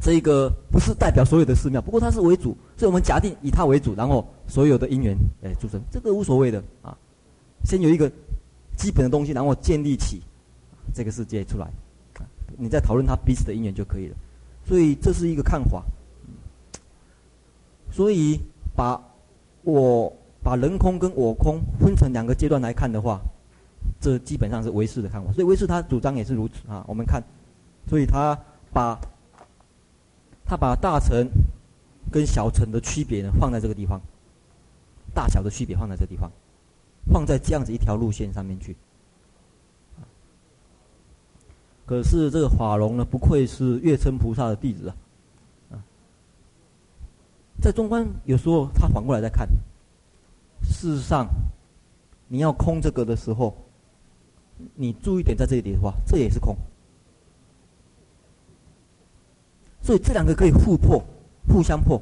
[0.00, 6.96] 这个不是代表所有的寺庙，不过他是为主，所以我们假定以他为主，然后所有的因缘哎组成，这个无所谓的啊。
[7.64, 8.10] 先有一个
[8.76, 10.20] 基本的东西，然后建立起
[10.94, 11.68] 这个世界出来，
[12.56, 14.16] 你再讨论他彼此的因缘就可以了。
[14.64, 15.82] 所以这是一个看法。
[17.92, 18.40] 所以
[18.76, 19.00] 把
[19.62, 23.20] 我把人空跟我空分成两个阶段来看的话。
[23.98, 26.82] 这基本上是唯识的看法，所以唯识他主张也是如此啊。
[26.88, 27.22] 我们看，
[27.86, 28.38] 所以他
[28.72, 28.98] 把，
[30.46, 31.28] 他把大乘
[32.10, 34.00] 跟小乘的区别呢放在这个地方，
[35.12, 36.30] 大小的区别放在这个地方，
[37.12, 38.74] 放在这样子一条路线上面去。
[41.90, 44.94] 可是这个法融呢，不愧是月称菩萨的弟子啊，
[45.72, 45.82] 啊，
[47.60, 49.44] 在中观有时候他反过来再看，
[50.62, 51.26] 事实上，
[52.28, 53.52] 你要空这个的时候。
[54.74, 56.54] 你注意点在这里的话，这也是空，
[59.80, 61.02] 所以这两个可以互破，
[61.48, 61.98] 互相破。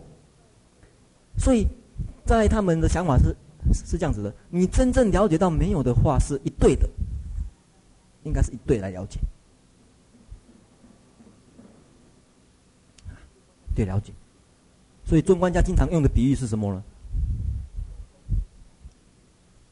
[1.37, 1.69] 所以
[2.27, 3.35] 在他们的想法是
[3.73, 6.91] 是这样子的：你真正了解到没有的话，是一对的，
[8.25, 9.21] 应该是一对来了解，
[13.79, 14.13] 对了解。
[15.05, 16.83] 所以中观家经常用的比喻是什么呢？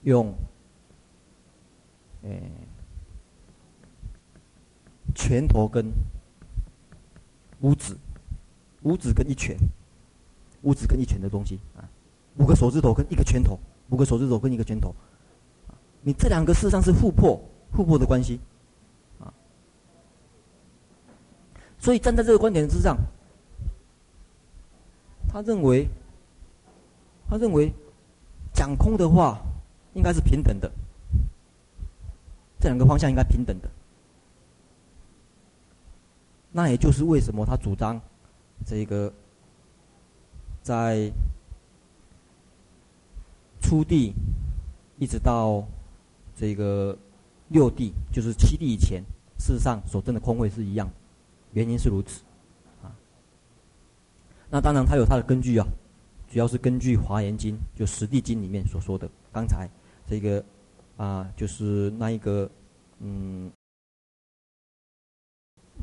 [0.05, 0.33] 用，
[2.23, 2.41] 诶。
[5.15, 5.91] 拳头跟
[7.61, 7.97] 五指，
[8.83, 9.57] 五指跟一拳，
[10.61, 11.89] 五指跟一拳的东西啊，
[12.37, 14.95] 五个手指头跟一个拳头，五个手指头跟一个拳头，
[15.69, 17.41] 啊，你这两个事实上是互破，
[17.73, 18.39] 互破的关系，
[19.19, 19.33] 啊，
[21.79, 22.95] 所以站在这个观点之上，
[25.29, 25.89] 他认为，
[27.29, 27.73] 他认为
[28.55, 29.39] 讲空的话
[29.95, 30.71] 应该是平等的，
[32.59, 33.69] 这两个方向应该平等的。
[36.53, 38.01] 那也就是为什么他主张，
[38.65, 39.13] 这个
[40.63, 41.13] 在
[43.61, 44.15] 初地
[44.99, 45.63] 一直到
[46.35, 46.97] 这个
[47.49, 49.03] 六地，就是七地以前，
[49.39, 50.91] 事实上所证的空慧是一样，
[51.53, 52.23] 原因是如此，
[54.51, 55.67] 那当然他有他的根据啊，
[56.29, 59.69] 主要是根据《华严经》就十地经里面所说的，刚才
[60.07, 60.45] 这个
[60.97, 62.51] 啊，就是那一个
[63.01, 63.51] 嗯。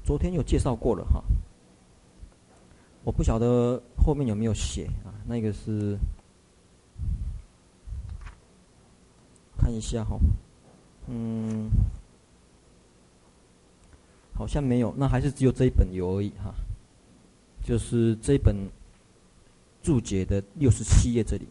[0.04, 1.24] 昨天有介绍过了哈。
[3.06, 5.12] 我不晓得后面有没有写啊？
[5.26, 5.98] 那个是
[9.58, 10.18] 看一下哈，
[11.08, 11.70] 嗯，
[14.34, 16.54] 好像没有，那还是只有这一本有而已哈。
[17.64, 18.56] 就是这本
[19.82, 21.46] 注解的六十七页这里，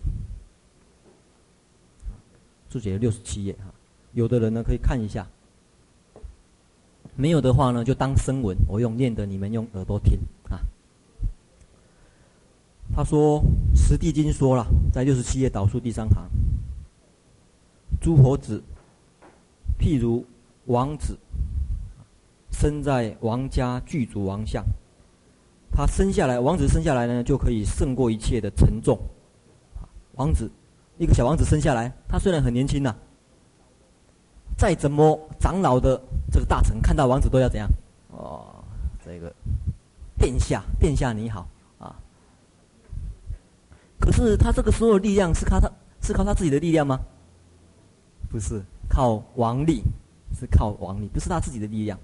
[2.69, 3.73] 注解六十七页哈。
[4.13, 5.27] 有的人呢可以看一下，
[7.17, 10.19] 没有的话呢就当声闻，我用念的，你们用耳朵听
[10.51, 10.61] 啊。
[12.95, 13.43] 他说
[13.75, 16.29] ：“十地经说了，在六十七页倒数第三行，
[18.03, 18.63] 诸佛子，
[19.79, 20.27] 譬如
[20.67, 21.19] 王子，
[22.51, 24.63] 生在王家具足王相，
[25.75, 28.99] 他生下来，王子生下来呢，就可以胜过一切的沉重。
[30.17, 30.51] 王子，
[30.99, 32.97] 一个小王子生下来，他虽然很年轻呐、啊，
[34.59, 35.99] 再怎么长老的
[36.31, 37.67] 这个大臣看到王子都要怎样？
[38.11, 38.63] 哦，
[39.05, 39.33] 这个
[40.19, 41.49] 殿下，殿下你好
[41.79, 41.97] 啊。”
[43.99, 45.71] 可是他这个所有力量是靠他，
[46.03, 47.01] 是靠他自己的力量吗？
[48.29, 49.83] 不是，靠王力，
[50.39, 51.99] 是靠王力，不是他自己的力量。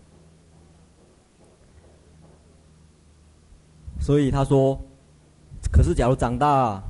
[4.08, 4.74] 所以他说，
[5.70, 6.82] 可是假如长大，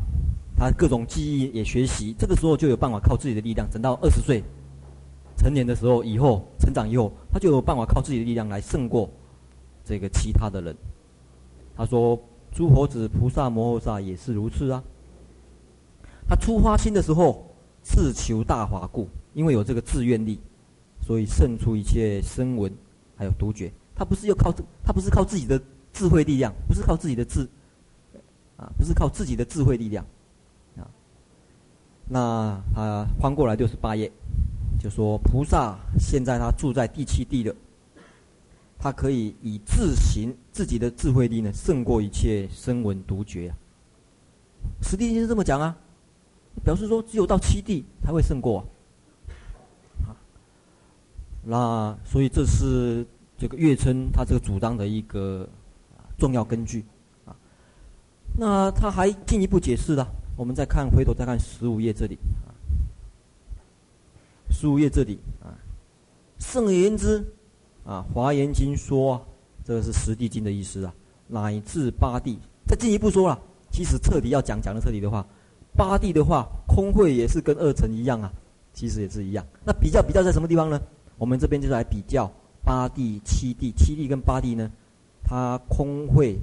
[0.56, 3.68] 他各种技艺也学习，这个时候就有办法靠自己的力量。
[3.72, 4.40] 等到二十岁
[5.36, 9.10] 成年的时候，以后成长以后，他就有办法靠自己的力量来胜过
[9.84, 10.76] 这个其他的人。
[11.76, 12.16] 他说，
[12.52, 14.80] 诸佛子、菩萨摩诃萨也是如此啊。
[16.28, 17.52] 他初发心的时候，
[17.82, 20.38] 自求大法故，因为有这个自愿力，
[21.00, 22.72] 所以胜出一切声闻，
[23.16, 23.72] 还有独觉。
[23.92, 25.60] 他不是要靠这，他不是靠自己的
[25.98, 27.48] 智慧力量，不是靠自己的智，
[28.56, 30.06] 啊，不是靠自己的智慧力量，
[30.76, 30.86] 啊。
[32.08, 34.08] 那他翻过来六十八页，
[34.78, 37.52] 就说菩萨现在他住在第七地的，
[38.78, 43.58] 他可以以自行自己的智慧力呢，胜过一切声闻独觉啊。
[44.82, 45.76] 实际就是这么讲啊。
[46.64, 48.64] 表示说，只有到七地才会胜过
[50.06, 50.14] 啊。
[51.42, 53.04] 那所以这是
[53.36, 55.48] 这个月称他这个主张的一个
[56.18, 56.84] 重要根据
[57.24, 57.34] 啊。
[58.36, 60.06] 那他还进一步解释了，
[60.36, 62.52] 我们再看回头再看十五页这里啊，
[64.50, 65.56] 十五页这里啊，
[66.38, 67.24] 圣言之
[67.84, 69.24] 啊，《华严经》说，
[69.64, 70.94] 这个是十地经的意思啊，
[71.26, 72.38] 乃至八地。
[72.66, 73.40] 再进一步说了，
[73.70, 75.24] 其实彻底要讲讲的彻底的话。
[75.76, 78.32] 八地的话，空慧也是跟二乘一样啊，
[78.72, 79.46] 其实也是一样。
[79.64, 80.80] 那比较比较在什么地方呢？
[81.18, 82.30] 我们这边就是来比较
[82.64, 83.72] 八地、七地。
[83.76, 84.70] 七地跟八地呢，
[85.28, 86.38] 它空会，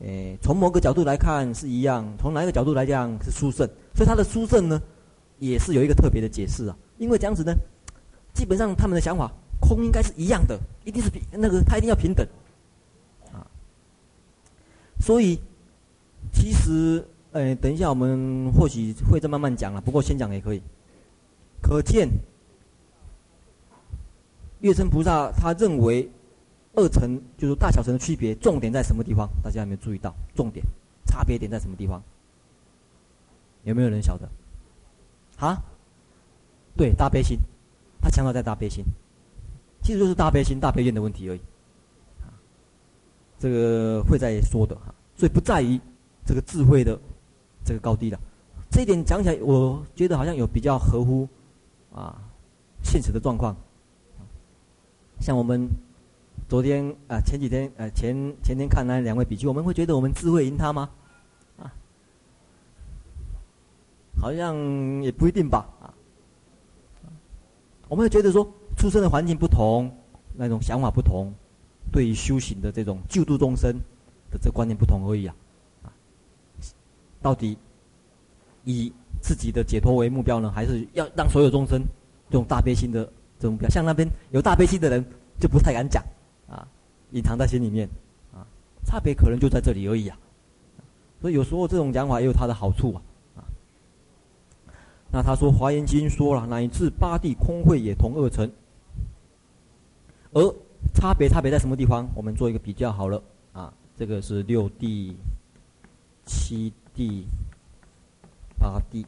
[0.00, 3.66] 诶，从某个角度来看是一样，从哪一个角度来讲是殊胜。
[3.94, 4.82] 所以它的殊胜呢，
[5.38, 6.76] 也是有一个特别的解释啊。
[6.98, 7.54] 因为这样子呢，
[8.34, 12.26] 基本上他们的想法，空应该是一样的，一定是平那个，它一定要平等
[13.32, 13.46] 啊。
[15.00, 15.40] 所以
[16.32, 17.02] 其实。
[17.32, 19.80] 哎，等一下，我们或许会再慢慢讲了。
[19.80, 20.60] 不过先讲也可以。
[21.62, 22.08] 可见，
[24.58, 26.10] 月称菩萨他认为
[26.74, 29.28] 二层就是大小层的区别，重点在什么地方？
[29.42, 30.14] 大家有没有注意到？
[30.34, 30.64] 重点
[31.06, 32.02] 差别点在什么地方？
[33.64, 34.28] 有没有人晓得？
[35.38, 35.62] 啊？
[36.76, 37.38] 对，大悲心，
[38.00, 38.84] 他强调在大悲心，
[39.82, 41.40] 其实就是大悲心、大悲愿的问题而已。
[43.38, 45.80] 这个会再说的哈，所以不在于
[46.24, 46.98] 这个智慧的。
[47.62, 48.18] 这个高低的，
[48.70, 51.28] 这一点讲起来，我觉得好像有比较合乎
[51.94, 52.16] 啊
[52.82, 53.54] 现实的状况。
[55.20, 55.68] 像我们
[56.50, 60.90] 昨天啊前几天呃前前天看那两位比丘，我们会觉得我们智慧赢他吗？
[61.56, 61.72] 啊，
[64.20, 64.56] 好像
[65.00, 65.94] 也不一定吧啊。
[67.88, 69.96] 我们会觉得说，出生的环境不同，
[70.34, 71.32] 那种想法不同，
[71.92, 73.72] 对于修行的这种救度众生
[74.32, 75.36] 的这观念不同而已啊。
[75.84, 75.94] 啊
[77.22, 77.56] 到底
[78.64, 78.92] 以
[79.22, 81.80] 自己的解脱为目标呢，还是要让所有众生
[82.28, 83.04] 这种大悲心的
[83.38, 83.70] 这种目标？
[83.70, 85.04] 像那边有大悲心的人
[85.38, 86.02] 就不太敢讲，
[87.12, 87.88] 隐藏在心里面
[88.32, 88.46] 啊，
[88.84, 90.18] 差别可能就在这里而已啊。
[91.20, 93.02] 所以有时候这种讲法也有它的好处啊
[93.36, 93.44] 啊。
[95.12, 98.50] 那他说《华严经》说了，乃至八地空慧也同二乘，
[100.32, 100.54] 而
[100.94, 102.08] 差别差别在什么地方？
[102.14, 105.16] 我们做一个比较好了啊，这个是六地
[106.24, 106.72] 七。
[106.92, 107.24] 地
[108.58, 109.06] 八地，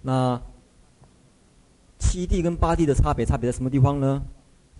[0.00, 0.40] 那
[1.98, 4.22] 七地跟八地的差别，差别在什么地方呢？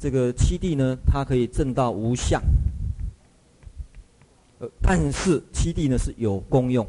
[0.00, 2.42] 这个七地呢，它可以证到无相，
[4.58, 6.86] 呃，但是七地呢是有功用，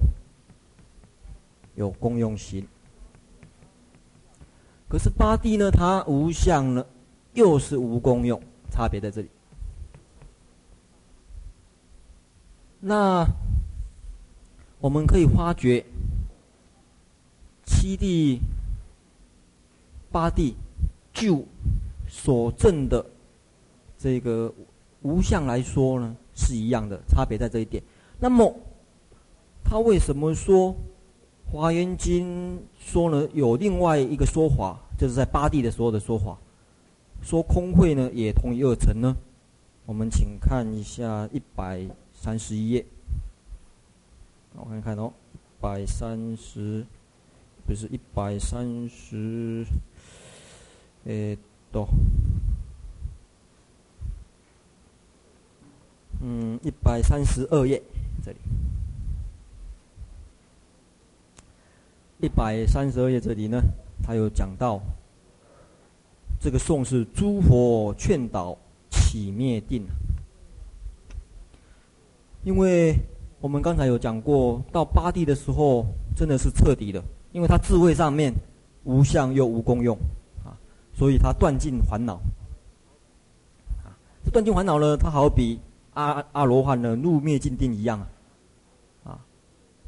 [1.76, 2.66] 有功用心。
[4.88, 6.86] 可是八地呢，它无相呢，
[7.34, 9.30] 又是无功用，差别在这里。
[12.80, 13.28] 那
[14.80, 15.86] 我们可以发觉，
[17.66, 18.40] 七地、
[20.10, 20.56] 八地
[21.14, 21.46] 就
[22.14, 23.04] 所证的
[23.98, 24.54] 这个
[25.02, 27.82] 无相来说呢，是一样的，差别在这一点。
[28.20, 28.54] 那么，
[29.64, 30.76] 他为什么说？
[31.54, 36.38] 《华严经》说呢，有另外一个说法，就是在八地的时候的说法，
[37.22, 39.16] 说空慧呢也同于二乘呢。
[39.86, 42.86] 我们请看一下一百三十一页，
[44.56, 46.86] 我看看哦，一百三十，
[47.66, 49.66] 不是一百三十，
[51.06, 51.38] 诶，
[51.72, 51.88] 多，
[56.22, 57.82] 嗯，一百三十二页
[58.24, 58.38] 这里。
[62.20, 63.60] 一百三十二页这里呢，
[64.04, 64.80] 他有讲到，
[66.40, 68.56] 这个颂是诸佛劝导
[68.92, 69.84] 起灭定。
[72.44, 72.96] 因为
[73.40, 78.32] 我们刚才有讲过，到八地的时候真的是彻底的，因为他智慧上面
[78.84, 79.98] 无相又无功用，
[81.02, 82.22] 所以他断尽烦恼。
[83.84, 83.90] 啊，
[84.24, 85.60] 这断尽烦恼呢，它好比
[85.96, 88.06] 阿阿罗汉的入灭尽定一样啊，
[89.06, 89.18] 啊，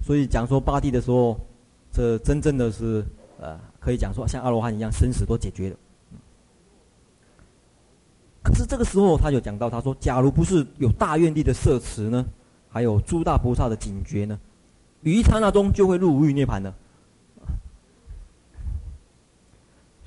[0.02, 1.40] 所以讲说八地的时候。
[1.96, 3.06] 这真正的是，
[3.40, 5.76] 呃，可以讲说像阿罗汉一样，生死都解决了。
[8.42, 12.26] 可是这个时候，他就讲到，他说：“假如不是有大愿力的摄持呢，
[12.68, 14.40] 还有诸大菩萨的警觉呢，
[15.04, 16.74] 于一刹那中就会入无余涅槃了。”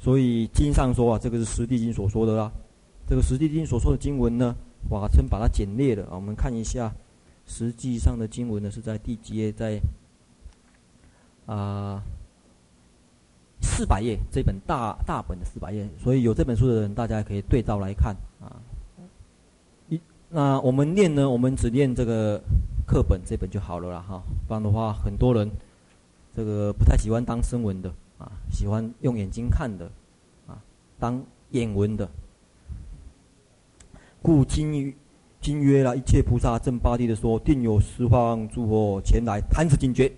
[0.06, 2.48] 所以经上说啊，这个是《十地经》所说的啦。
[3.08, 4.54] 这个《十地经》所说的经文呢，
[4.88, 6.14] 法称把它简略了啊。
[6.14, 6.94] 我们看一下，
[7.44, 9.50] 实际上的经文呢是在第几页？
[9.50, 9.80] 在。
[11.46, 12.00] 啊，
[13.60, 18.62] 四百页这本大大本的四百页，所以有这本书的人，大家可以对照来看啊。
[19.88, 20.00] 一
[20.30, 22.40] 那我们念呢，我们只念这个
[22.86, 24.22] 课本这本就好了啦哈。
[24.46, 25.50] 不然的话，很多人
[26.32, 29.90] 这个不太喜欢当声文的啊，喜欢用眼睛看的
[30.46, 30.62] 啊，
[30.98, 32.08] 当眼闻的。
[34.22, 34.94] 故今
[35.40, 40.10] 今曰了，一切菩萨正八地的说，定有十方诸佛前来弹指警觉。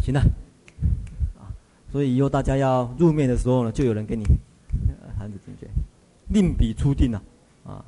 [0.00, 0.20] 行了，
[1.38, 1.48] 啊，
[1.90, 4.24] 所以以后大家要入面的时候呢，就有人给你
[5.18, 5.68] 弹指警觉，
[6.28, 7.22] 令彼初定啊，
[7.64, 7.84] 啊。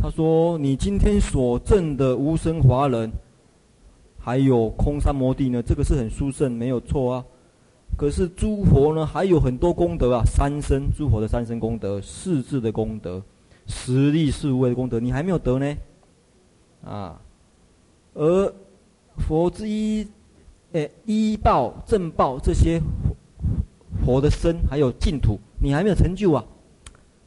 [0.00, 3.12] 他说：“你今天所证的无生华人，
[4.22, 7.24] 还有空山摩地呢，这个是很殊胜，没有错啊。
[7.98, 13.20] 可是诸佛呢，还有很多功德啊，三身诸佛的三身功德，四智的功德，
[13.66, 15.76] 十力四无畏的功德，你还没有得呢，
[16.84, 17.20] 啊。”
[18.14, 18.54] 而
[19.16, 20.06] 佛之一，
[20.72, 22.80] 诶，一报正报这些
[24.04, 26.44] 佛的身还有净土，你还没有成就啊！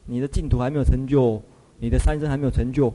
[0.06, 1.42] 你的净土还没有成就，
[1.80, 2.88] 你的三身还没有成就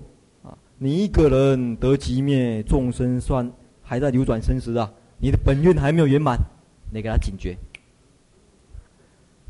[0.44, 0.56] 啊！
[0.78, 3.50] 你一个人得极灭，众生算
[3.90, 4.88] 还在流转生死啊！
[5.18, 6.38] 你的本愿还没有圆满，
[6.92, 7.58] 你给他警觉。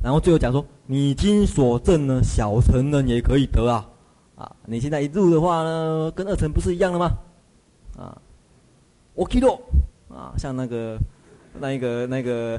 [0.03, 3.87] 然后最后讲说，你今所证呢，小乘人也可以得啊！
[4.37, 7.11] 啊，你现在一入的话呢，跟二乘不是一样的吗？
[7.99, 8.17] 啊！
[9.13, 9.47] 我记得
[10.09, 10.99] 啊，像那个、
[11.61, 12.59] 那一个、那个、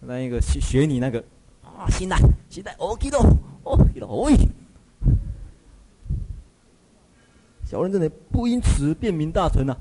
[0.00, 1.22] 那一个学学你那个
[1.62, 2.16] 啊，现在
[2.48, 3.18] 现在我记得
[3.64, 4.30] 哦，记得哦，
[7.66, 9.76] 小人真的不因此便名大乘啊。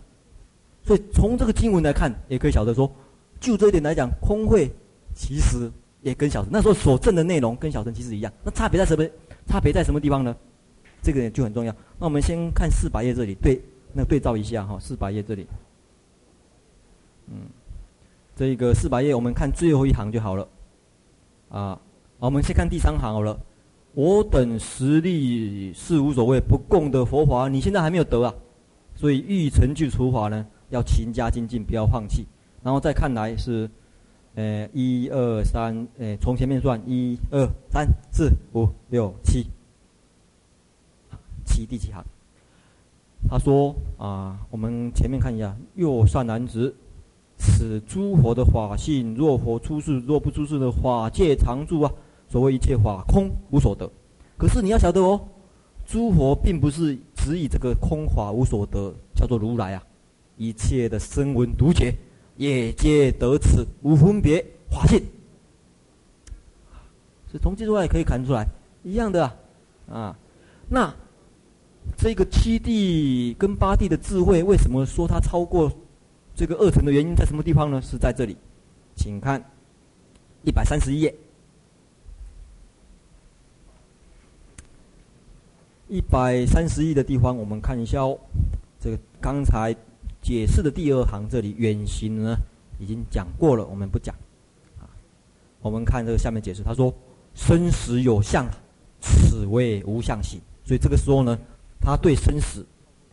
[0.83, 2.91] 所以从这个经文来看，也可以晓得说，
[3.39, 4.71] 就这一点来讲，空慧
[5.13, 5.71] 其实
[6.01, 8.33] 也跟小乘那时候所证的内容跟小乘其实一样。
[8.43, 9.07] 那差别在什么？
[9.47, 10.35] 差别在什么地方呢？
[11.01, 11.75] 这个就很重要。
[11.97, 13.59] 那我们先看四百页这里，对，
[13.93, 15.47] 那对照一下哈，四百页这里。
[17.27, 17.37] 嗯，
[18.35, 20.47] 这个四百页，我们看最后一行就好了。
[21.49, 21.79] 啊，
[22.19, 23.39] 我们先看第三行好了。
[23.93, 28.33] 我等实力是无所谓，不共的佛法，你现在还没有得啊，
[28.95, 32.25] 所以欲成就除法呢，要勤加精进，不要放弃。
[32.63, 33.69] 然后再看来是，
[34.33, 39.45] 呃，一二三，呃，从前面算，一二三四五六七，
[41.45, 42.03] 七第几行？
[43.29, 46.75] 他说啊，我们前面看一下，右善男子。
[47.37, 51.91] 此诸佛的法性，若佛出世，若不出世的法界常住啊。
[52.29, 53.91] 所谓一切法空无所得，
[54.37, 55.19] 可是你要晓得哦，
[55.85, 59.83] 诸佛并不是只以这个空法无所得叫做如来啊，
[60.37, 61.93] 一切的声闻独觉
[62.37, 65.01] 也皆得此无分别法性。
[67.31, 68.47] 是从这句话也可以看出来，
[68.83, 69.31] 一样的
[69.87, 70.17] 啊。
[70.69, 70.93] 那
[71.97, 75.71] 这个七地跟八地的智慧，为什么说它超过？
[76.33, 77.81] 这个二层的原因在什么地方呢？
[77.81, 78.37] 是在这里，
[78.95, 79.43] 请看
[80.43, 81.13] 一百三十一页。
[85.89, 88.17] 一百三十一的地方，我们看一下哦。
[88.79, 89.75] 这个刚才
[90.21, 92.35] 解释的第二行这里远行呢，
[92.79, 94.15] 已经讲过了，我们不讲。
[94.79, 94.85] 啊，
[95.61, 96.93] 我们看这个下面解释，他说
[97.33, 98.47] ：“生死有相，
[98.99, 101.37] 此为无相行。”所以这个时候呢，
[101.79, 102.65] 他对生死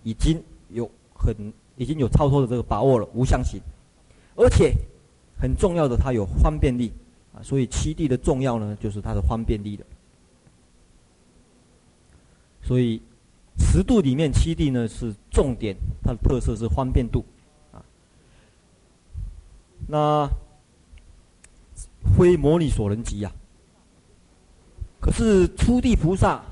[0.02, 1.34] 已经有很
[1.76, 3.61] 已经有超脱的这个把握了，无相行。
[4.36, 4.72] 而且
[5.40, 6.92] 很重要的，它有方便力
[7.32, 7.42] 啊。
[7.42, 9.84] 所以七地的重要呢，就是它的方便力的。
[12.62, 13.00] 所以，
[13.59, 17.24] 十度里面七地呢是重点，它的特色是方便度，
[17.70, 17.78] 啊，
[19.86, 20.28] 那
[22.16, 23.30] 非魔力所能及呀。
[25.01, 26.43] 可是初地菩萨，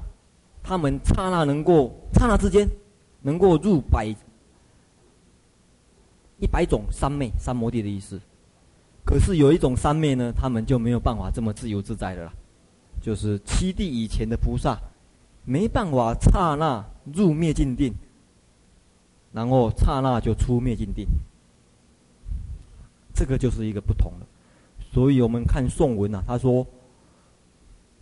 [0.63, 2.69] 他们刹那能够刹那之间
[3.23, 4.07] 能够入百
[6.39, 8.21] 一百种三昧三摩地的意思。
[9.05, 12.33] 可是有一种三昧呢，他们就没有办法这么自由自在的了，
[13.03, 14.79] 就是七地以前的菩萨。
[15.45, 17.93] 没办法刹那入灭尽定，
[19.37, 21.07] 然后刹那就出灭尽定，
[23.13, 24.27] 这个就是一个不同的。
[24.95, 26.67] 所以我们看颂文啊，他说：“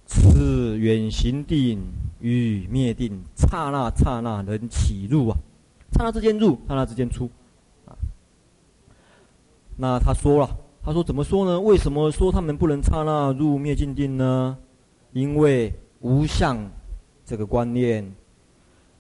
[0.07, 1.83] 此远行定
[2.21, 5.37] 与灭定，刹那刹那能起入啊，
[5.91, 7.29] 刹那之间入，刹那之间出
[7.87, 7.99] 啊。”
[9.77, 11.61] 那他说了，他说怎么说呢？
[11.61, 14.57] 为什么说他们不能刹那入灭尽定呢？
[15.11, 16.71] 因为无相。
[17.27, 18.15] 这个观念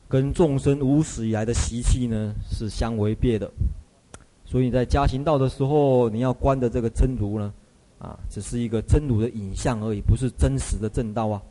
[0.09, 3.50] 跟众生无始以来的习气呢是相违背的，
[4.44, 7.52] 所以在加行道的时候，你要观的这个真如呢，
[7.98, 11.42] 啊，只是一个真如的影像而已，不是真实的正道啊。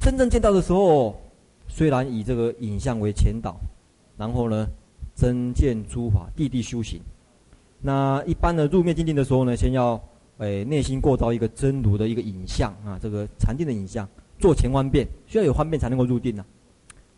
[0.00, 1.20] 真正见到的时候，
[1.68, 3.54] 虽然以这个影像为前导，
[4.16, 4.66] 然后呢，
[5.14, 7.00] 真见诸法，地地修行。
[7.80, 10.00] 那一般的入灭尽定的时候呢，先要
[10.38, 14.08] 诶内心构造一个真如的一个影像啊，这个禅定的影像。
[14.40, 16.61] 做前方便，需要有方便才能够入定呢、啊。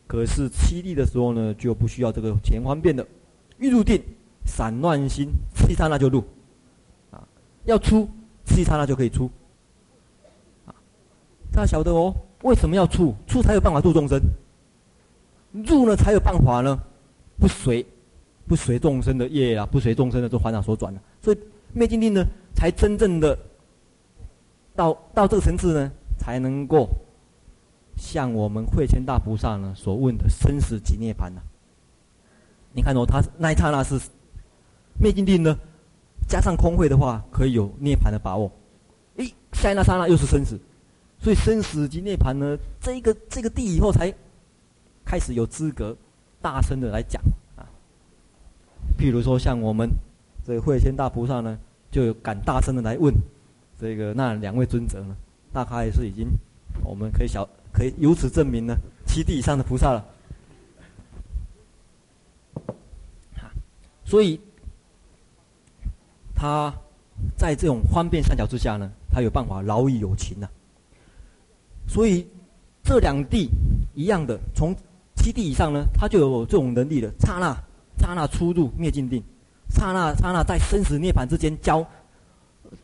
[0.07, 3.07] 可是七地的时候呢，就不需要这个前方便的，
[3.59, 4.01] 一入定，
[4.45, 6.23] 散乱心，七刹那就入，
[7.11, 7.27] 啊，
[7.65, 8.07] 要出，
[8.45, 9.31] 七刹那就可以出，
[10.67, 10.75] 啊，
[11.51, 13.15] 大家晓得哦，为什么要出？
[13.27, 14.21] 出才有办法度众生，
[15.53, 16.79] 入呢才有办法呢，
[17.39, 17.85] 不随，
[18.47, 21.39] 不随众生的业啊，不随众生的这烦恼所转的、所以
[21.73, 22.23] 灭尽定呢，
[22.55, 23.37] 才真正的
[24.77, 26.87] 到到这个层次呢，才能够。
[27.97, 31.41] 像我们慧谦大菩萨呢所问的生死即涅槃呢？
[32.73, 34.01] 你看哦，他那一刹那是
[35.01, 35.57] 灭尽定呢，
[36.29, 38.51] 加上空慧的话，可以有涅槃的把握。
[39.17, 40.59] 诶，下一刹那又是生死，
[41.21, 44.13] 所以生死即涅槃呢，这个这个地以后才
[45.05, 45.97] 开始有资格
[46.43, 47.23] 大声的来讲
[47.57, 47.63] 啊。
[48.99, 49.89] 譬如说，像我们
[50.45, 51.57] 这个慧谦大菩萨呢，
[51.93, 53.15] 就敢大声的来问
[53.79, 55.17] 这个那两位尊者呢，
[55.53, 56.27] 大概是已经
[56.83, 57.49] 我们可以小。
[57.75, 60.03] 可以由此证明呢，七地以上的菩萨了。
[64.05, 64.41] 所以
[66.35, 66.73] 他
[67.37, 71.89] 在这种方便三角之下呢，他有办法饶益有情呐、啊。
[71.89, 72.25] 所以
[72.85, 73.49] 这两地
[73.95, 74.73] 一样的，从
[75.17, 77.11] 七地以上呢，他就有这种能力了。
[77.19, 77.57] 刹那
[77.99, 79.21] 刹那出入灭尽定，
[79.71, 81.85] 刹那刹那在生死涅槃之间交，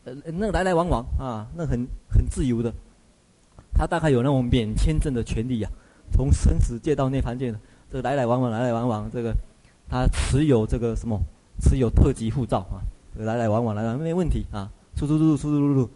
[0.03, 2.73] 呃，那来来往往啊，那很很自由的。
[3.81, 5.69] 他大概有那种免签证的权利呀、
[6.11, 7.51] 从生死界到涅槃界，
[7.91, 9.33] 这来来往往，来来往往，这个
[9.89, 11.19] 他持有这个什么，
[11.59, 12.77] 持有特级护照啊，
[13.15, 15.89] 来来往往，来来没问题啊，出出入入，出出入入，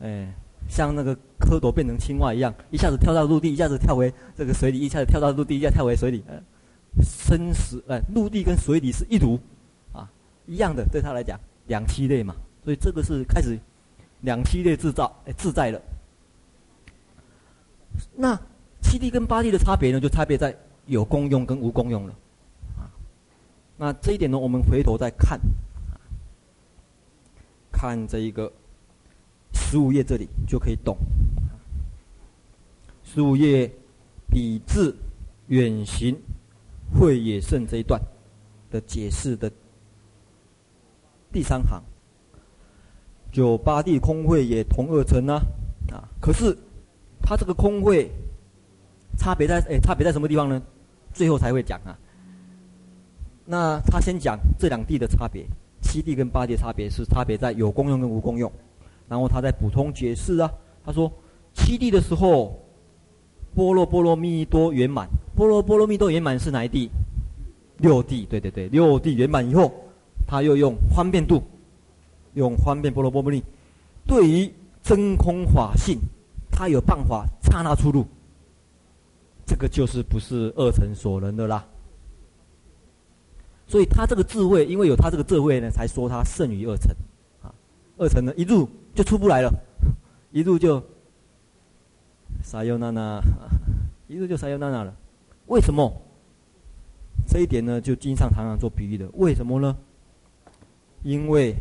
[0.00, 0.34] 哎，
[0.68, 6.34] 像那个蝌蚪变成青蛙一样，一下子跳到陆地，一下子跳回这个水里，一下子跳到陆地，一下跳回水里，呃，
[7.04, 9.38] 生死哎，陆地跟水里是一组，
[9.92, 10.10] 啊，
[10.46, 13.56] 一样的，对他来讲两栖类嘛，所以这个是开始
[14.22, 15.80] 两栖类制造哎自在了。
[18.14, 18.38] 那
[18.80, 20.54] 七地跟八地的差别呢，就差别在
[20.86, 22.14] 有功用跟无功用了，
[22.76, 22.90] 啊，
[23.76, 25.40] 那这一点呢，我们回头再看，
[27.70, 28.52] 看这一个
[29.54, 30.96] 十五页这里就可以懂。
[33.04, 33.70] 十五页
[34.28, 34.94] 比至
[35.46, 36.16] 远行
[36.94, 38.00] 慧也胜这一段
[38.70, 39.50] 的解释的
[41.32, 41.82] 第三行，
[43.30, 45.42] 就八地空慧也同二乘啊，
[45.92, 46.56] 啊，可是。
[47.22, 48.10] 它这个空慧
[49.16, 50.60] 差别在诶，差别在什么地方呢？
[51.12, 51.96] 最后才会讲啊。
[53.44, 55.44] 那他先讲这两地的差别，
[55.80, 58.50] 七地跟八地的差别是差别在有功用跟无功用。
[59.08, 60.50] 然后他再补充解释啊，
[60.84, 61.10] 他说
[61.52, 62.58] 七地的时候，
[63.54, 65.06] 波若波罗蜜多圆满，
[65.36, 66.88] 波若波罗蜜多圆满是哪一地？
[67.78, 69.70] 六地，对对对，六地圆满以后，
[70.26, 71.42] 他又用方便度，
[72.34, 73.42] 用方便波罗波罗蜜
[74.06, 74.50] 对于
[74.82, 75.98] 真空法性，
[76.52, 78.06] 他有办法刹那出入，
[79.44, 81.66] 这个就是不是二乘所能的啦。
[83.66, 86.94] 所以他这个智慧，因为有他这个智慧呢，才说他胜于二乘。
[87.42, 87.52] 啊，
[87.96, 89.50] 二乘呢一入就出不来了，
[90.30, 90.80] 一入就
[92.42, 93.20] 撒优那那，
[94.06, 94.94] 一入就撒优那那了。
[95.46, 95.90] 为什么？
[97.26, 99.08] 这一点呢，就经常常常做比喻的。
[99.14, 99.76] 为什么呢？
[101.02, 101.54] 因为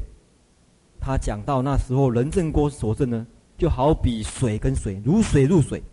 [0.99, 3.25] 他讲到那时候人证过所证呢，
[3.62, 5.84] 就好比水跟水，如水入水，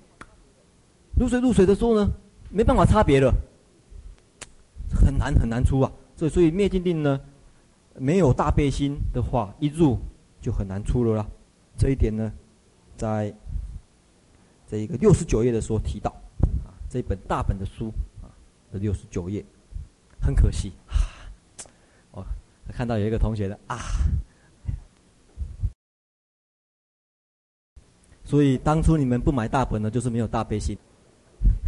[1.14, 2.10] 如水入水的时候呢，
[2.48, 3.30] 没办法差别了，
[4.90, 5.92] 很难很难出啊。
[6.16, 7.20] 所以所以灭尽定呢，
[7.96, 9.98] 没有大悲心的话，一入
[10.40, 11.26] 就很难出了啦。
[11.76, 12.32] 这一点呢，
[12.96, 13.34] 在
[14.66, 16.10] 这一个六十九页的时候提到
[16.64, 17.92] 啊，这一本大本的书
[18.22, 18.32] 啊
[18.72, 19.44] 的六十九页，
[20.22, 20.96] 很可惜啊。
[22.12, 22.24] 我
[22.72, 23.76] 看到有一个同学的啊，
[28.28, 30.76] 所以当初你们不买大本呢，就是没有大悲心，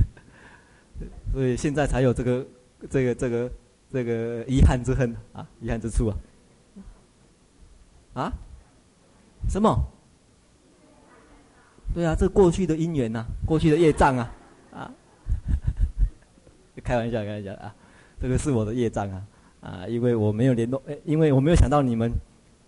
[1.32, 2.46] 所以现在才有这个
[2.90, 3.50] 这个这个
[3.90, 6.12] 这个遗憾之恨啊，遗憾之处啊，
[8.12, 8.32] 啊，
[9.48, 9.74] 什么？
[11.94, 14.30] 对啊，这过去的因缘呐、啊，过去的业障啊，
[14.70, 14.92] 啊，
[16.84, 17.74] 开玩笑，开玩笑啊，
[18.20, 19.24] 这个是我的业障啊。
[19.62, 22.12] 啊，因为我没有联络，因为我没有想到你们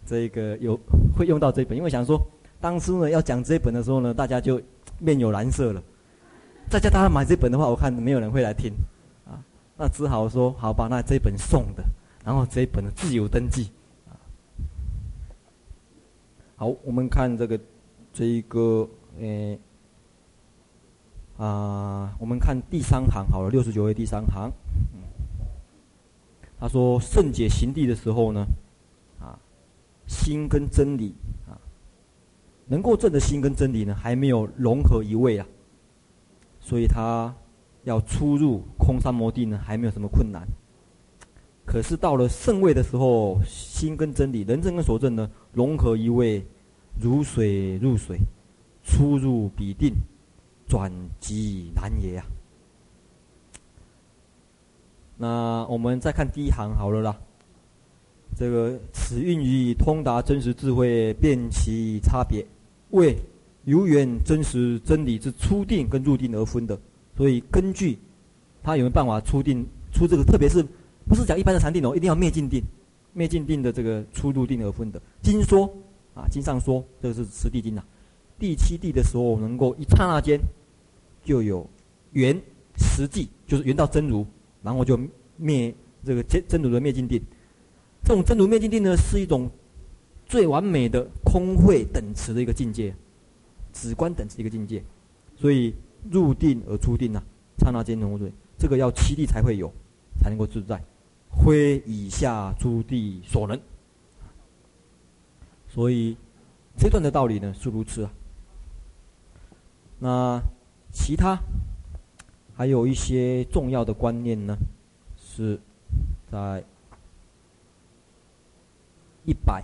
[0.07, 0.79] 这个有
[1.15, 2.19] 会用到这本，因为想说
[2.63, 4.63] 当初呢要讲这本的时候呢，大家就
[4.99, 5.83] 面有难色了。
[6.71, 8.73] 再叫大家买这本的话，我看没有人会来听，
[9.27, 9.37] 啊，
[9.77, 11.85] 那只好说好吧，那这本送的，
[12.25, 13.71] 然后这一本自有登记，
[14.09, 14.17] 啊，
[16.57, 17.61] 好，我们看这个
[18.13, 18.89] 这一个，
[19.19, 19.59] 诶，
[21.37, 24.51] 啊，我们看第三行好了，六十九页第三行。
[26.59, 28.47] 他说：“圣解行地的时候呢，
[29.19, 29.37] 啊，
[30.07, 31.13] 心跟真理，
[32.67, 35.47] 能够证的心跟真理呢，还没有融合一位啊，
[36.61, 37.35] 所以他
[37.85, 40.47] 要出入空山摩地呢，还没有什么困难。
[41.65, 46.45] 可是到了圣位的时候，心跟真理、人证跟所证呢，融合一位，
[47.01, 48.19] 如水入水，
[48.83, 49.95] 出入彼定，
[50.67, 50.91] 转
[51.21, 52.25] 机难也呀。”
[55.17, 57.17] 那我们再看第一行好了啦。
[58.37, 62.45] 这个此运于通达真实智慧，辨其差别，
[62.91, 63.17] 为
[63.65, 66.79] 由缘真实真理之初定跟入定而分的。
[67.17, 67.99] 所以根据
[68.63, 70.65] 他有没有办法出定出这个，特别是
[71.07, 72.63] 不是讲一般的禅定哦，一定要灭尽定，
[73.13, 75.01] 灭尽定的这个出入定而分的。
[75.23, 75.67] 经说
[76.15, 77.83] 啊，经上说这个是十地经呐，
[78.39, 80.41] 第七地的时候能够一刹那间
[81.25, 81.69] 就有
[82.13, 82.41] 缘
[82.79, 84.27] 实际，就是缘到真如。
[84.65, 84.97] 然后就
[85.37, 85.75] 灭
[86.05, 87.21] 这个真真如的灭尽定，
[88.05, 89.51] 这种真如灭尽定呢，是一种
[90.27, 92.95] 最完美的空慧等持的一个境界，
[93.73, 94.83] 止观等持的一个境界，
[95.37, 95.75] 所以
[96.11, 97.23] 入定而出定啊，
[97.59, 99.73] 刹那间融水，这个要七地才会有，
[100.21, 100.83] 才能够自在，
[101.45, 103.59] 非以下诸地所能。
[105.69, 106.17] 所以
[106.77, 108.13] 这段的道理呢是如此啊。
[109.99, 110.43] 那
[110.93, 111.39] 其他。
[112.55, 114.55] 还有一些重要的观念呢，
[115.17, 115.59] 是
[116.31, 116.63] 在
[119.25, 119.63] 一百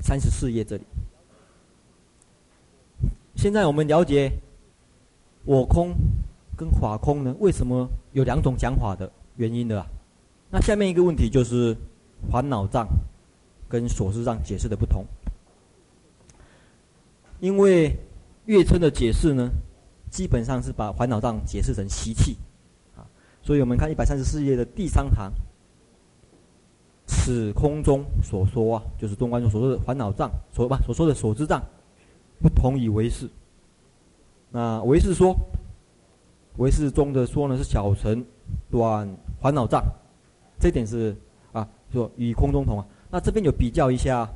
[0.00, 0.82] 三十四页这里。
[3.36, 4.30] 现在我们了解
[5.44, 5.94] 我空
[6.56, 9.86] 跟法空呢，为什么有两种讲法的原因的啊？
[10.50, 11.76] 那下面一个问题就是
[12.30, 12.86] 烦恼障
[13.68, 15.04] 跟所知障解释的不同，
[17.40, 17.96] 因为
[18.46, 19.50] 月春的解释呢。
[20.10, 22.36] 基本上是把烦恼障解释成习气，
[22.96, 23.02] 啊，
[23.42, 25.32] 所以我们看一百三十四页的第三行，
[27.06, 31.62] 此空中所说啊，就是中观中所说的烦恼障，所不所说的所知障，
[32.42, 33.28] 不同以为是。
[34.50, 35.34] 那唯识说，
[36.58, 38.24] 唯识中的说呢是小乘
[38.70, 39.08] 短
[39.40, 39.84] 烦恼障，
[40.58, 41.16] 这点是
[41.52, 42.86] 啊，说与空中同啊。
[43.10, 44.28] 那这边有比较一下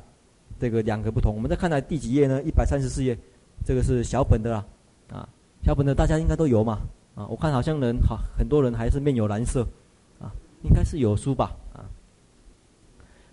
[0.59, 2.41] 这个两个不同，我们再看看第几页呢？
[2.43, 3.17] 一百三十四页，
[3.65, 4.65] 这个是小本的啦，
[5.11, 5.29] 啊。
[5.61, 6.79] 小本的大家应该都有嘛，
[7.15, 9.61] 啊，我看好像人好很多人还是面有蓝色，
[10.19, 10.31] 啊，
[10.63, 11.83] 应该是有书吧，啊，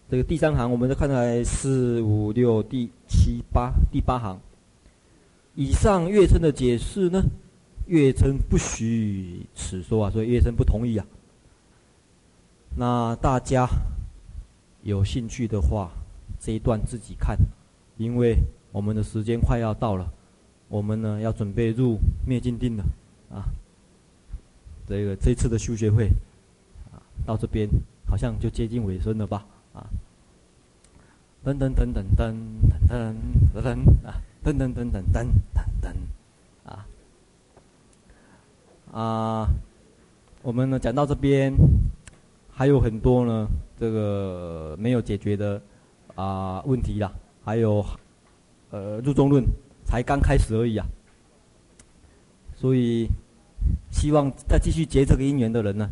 [0.09, 4.39] 这个第三行我们再看来四五六第七八第八行，
[5.57, 7.21] 以上月称的解释呢，
[7.87, 11.05] 月称不许此说啊，所以月称不同意啊。
[12.77, 13.69] 那大家
[14.85, 15.91] 有兴趣的话，
[16.39, 17.37] 这一段自己看，
[17.97, 18.37] 因为
[18.71, 20.13] 我们的时间快要到了。
[20.69, 22.85] 我们呢要准备入灭尽定了，
[23.31, 23.43] 啊，
[24.89, 26.09] 这个这次的修学会，
[26.93, 27.69] 啊，到这边
[28.09, 29.45] 好像就接近尾声了吧，
[29.77, 29.85] 啊，
[31.45, 32.35] 噔噔噔噔噔
[32.89, 33.15] 噔
[33.53, 33.69] 噔噔
[34.07, 35.93] 啊，噔噔噔噔噔噔噔
[36.65, 36.87] 啊。
[38.91, 39.49] 啊，
[40.41, 41.53] 我们呢讲到这边，
[42.51, 43.47] 还有很多呢，
[43.79, 45.61] 这个没有解决的
[46.15, 47.13] 啊问题啦，
[47.45, 47.85] 还有
[48.71, 49.45] 呃入中论
[49.85, 50.87] 才刚开始而已啊，
[52.55, 53.07] 所以
[53.91, 55.91] 希望再继续结这个因缘的人呢，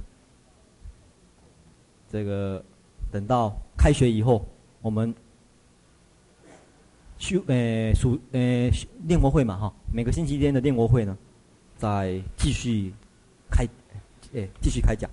[2.09, 2.65] 这个
[3.15, 4.45] 等到开学以后，
[4.83, 5.15] 我们。
[7.17, 8.71] 修诶属诶
[9.05, 11.17] 练国会嘛哈，每个星期天的练国会呢，
[11.77, 12.93] 再继续
[13.49, 13.65] 开
[14.33, 15.09] 诶继续开讲，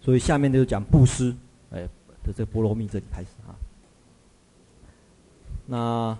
[0.00, 1.36] 所以下面就讲布施
[1.70, 1.86] 诶
[2.24, 3.54] 的这个波罗蜜这里开始啊。
[5.66, 6.18] 那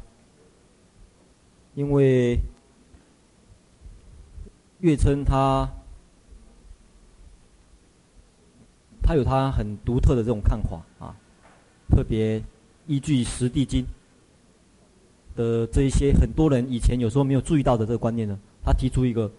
[1.75, 2.39] 因为
[4.81, 5.69] 月称他
[9.13, 11.15] 他有他很独特的这种看法啊，
[11.91, 12.43] 特别
[12.87, 13.85] 依据《十地经》。
[15.37, 19.31] 的这一些很多人以前有时候没有注意到的这个观念呢，他提出一个，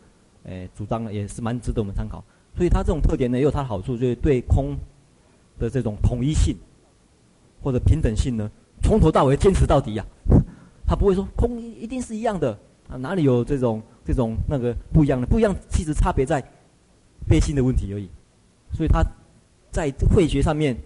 [0.44, 2.24] 诶主张，也是蛮值得我们参考。
[2.56, 4.76] 所以他这种特点呢，也有他的好处，就是对空
[5.58, 6.56] 的这种统一性
[7.64, 8.48] 或者平等性呢，
[8.84, 10.06] 从头到尾坚持到底呀、
[10.86, 12.56] 他不会说空一定是一样的
[12.90, 15.26] 啊，哪里有这种这种那个不一样的？
[15.26, 16.44] 不一样其实差别在
[17.28, 18.08] 背心的问题而已。
[18.76, 19.04] 所以他
[19.74, 20.78] 在慧学上面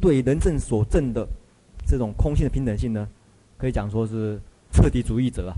[0.00, 1.26] 对人证所证的。
[1.84, 3.06] 这种空性的平等性呢，
[3.58, 4.40] 可以讲说是
[4.70, 5.52] 彻底主义者啊，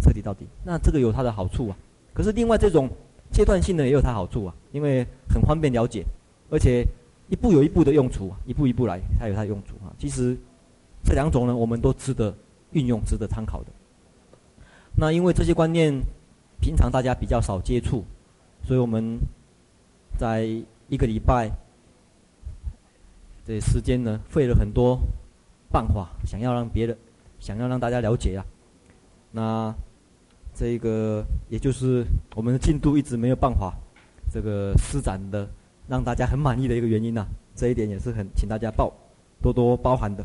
[0.00, 0.46] 彻底到底。
[0.64, 1.76] 那这个有它的好处啊，
[2.14, 2.88] 可是另外这种
[3.32, 6.04] 阶段性呢也有它好处啊，因为很方便了解，
[6.48, 6.86] 而且
[7.28, 9.92] 一步有一步的用处，一步一步来，它有它的用处啊。
[9.98, 10.38] 其实
[11.04, 12.32] 这两种呢，我们都值得
[12.70, 13.66] 运用，值得参考的。
[14.96, 15.92] 那因为这些观念
[16.60, 18.04] 平常大家比较少接触，
[18.62, 19.18] 所以我们
[20.16, 20.48] 在
[20.88, 21.50] 一个礼拜
[23.46, 24.98] 的时间呢，费了很多。
[25.72, 26.96] 办法想要让别人，
[27.40, 28.46] 想要让大家了解啊，
[29.32, 29.74] 那
[30.54, 32.06] 这个也就是
[32.36, 33.74] 我们的进度一直没有办法
[34.32, 35.50] 这个施展的，
[35.88, 37.26] 让大家很满意的一个原因呐、
[37.56, 38.88] 这一点也是很请大家包
[39.42, 40.24] 多多包涵的。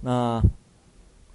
[0.00, 0.40] 那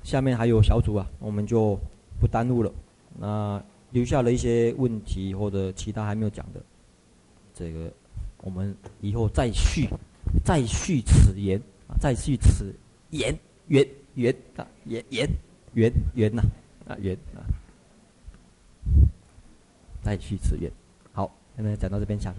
[0.01, 1.77] 下面还有小组啊，我们就
[2.17, 2.71] 不耽误了。
[3.19, 3.61] 那
[3.91, 6.61] 留下了一些问题或者其他还没有讲的，
[7.53, 7.91] 这个
[8.41, 9.87] 我们以后再续
[10.43, 11.61] 再续此言。
[12.01, 12.73] 再续此
[13.11, 13.37] 缘
[13.67, 15.29] 缘缘啊缘缘
[15.73, 16.41] 缘缘呐
[16.87, 17.45] 啊缘啊，
[20.01, 20.71] 再续此缘。
[21.11, 22.37] 好，现在讲到这边下课。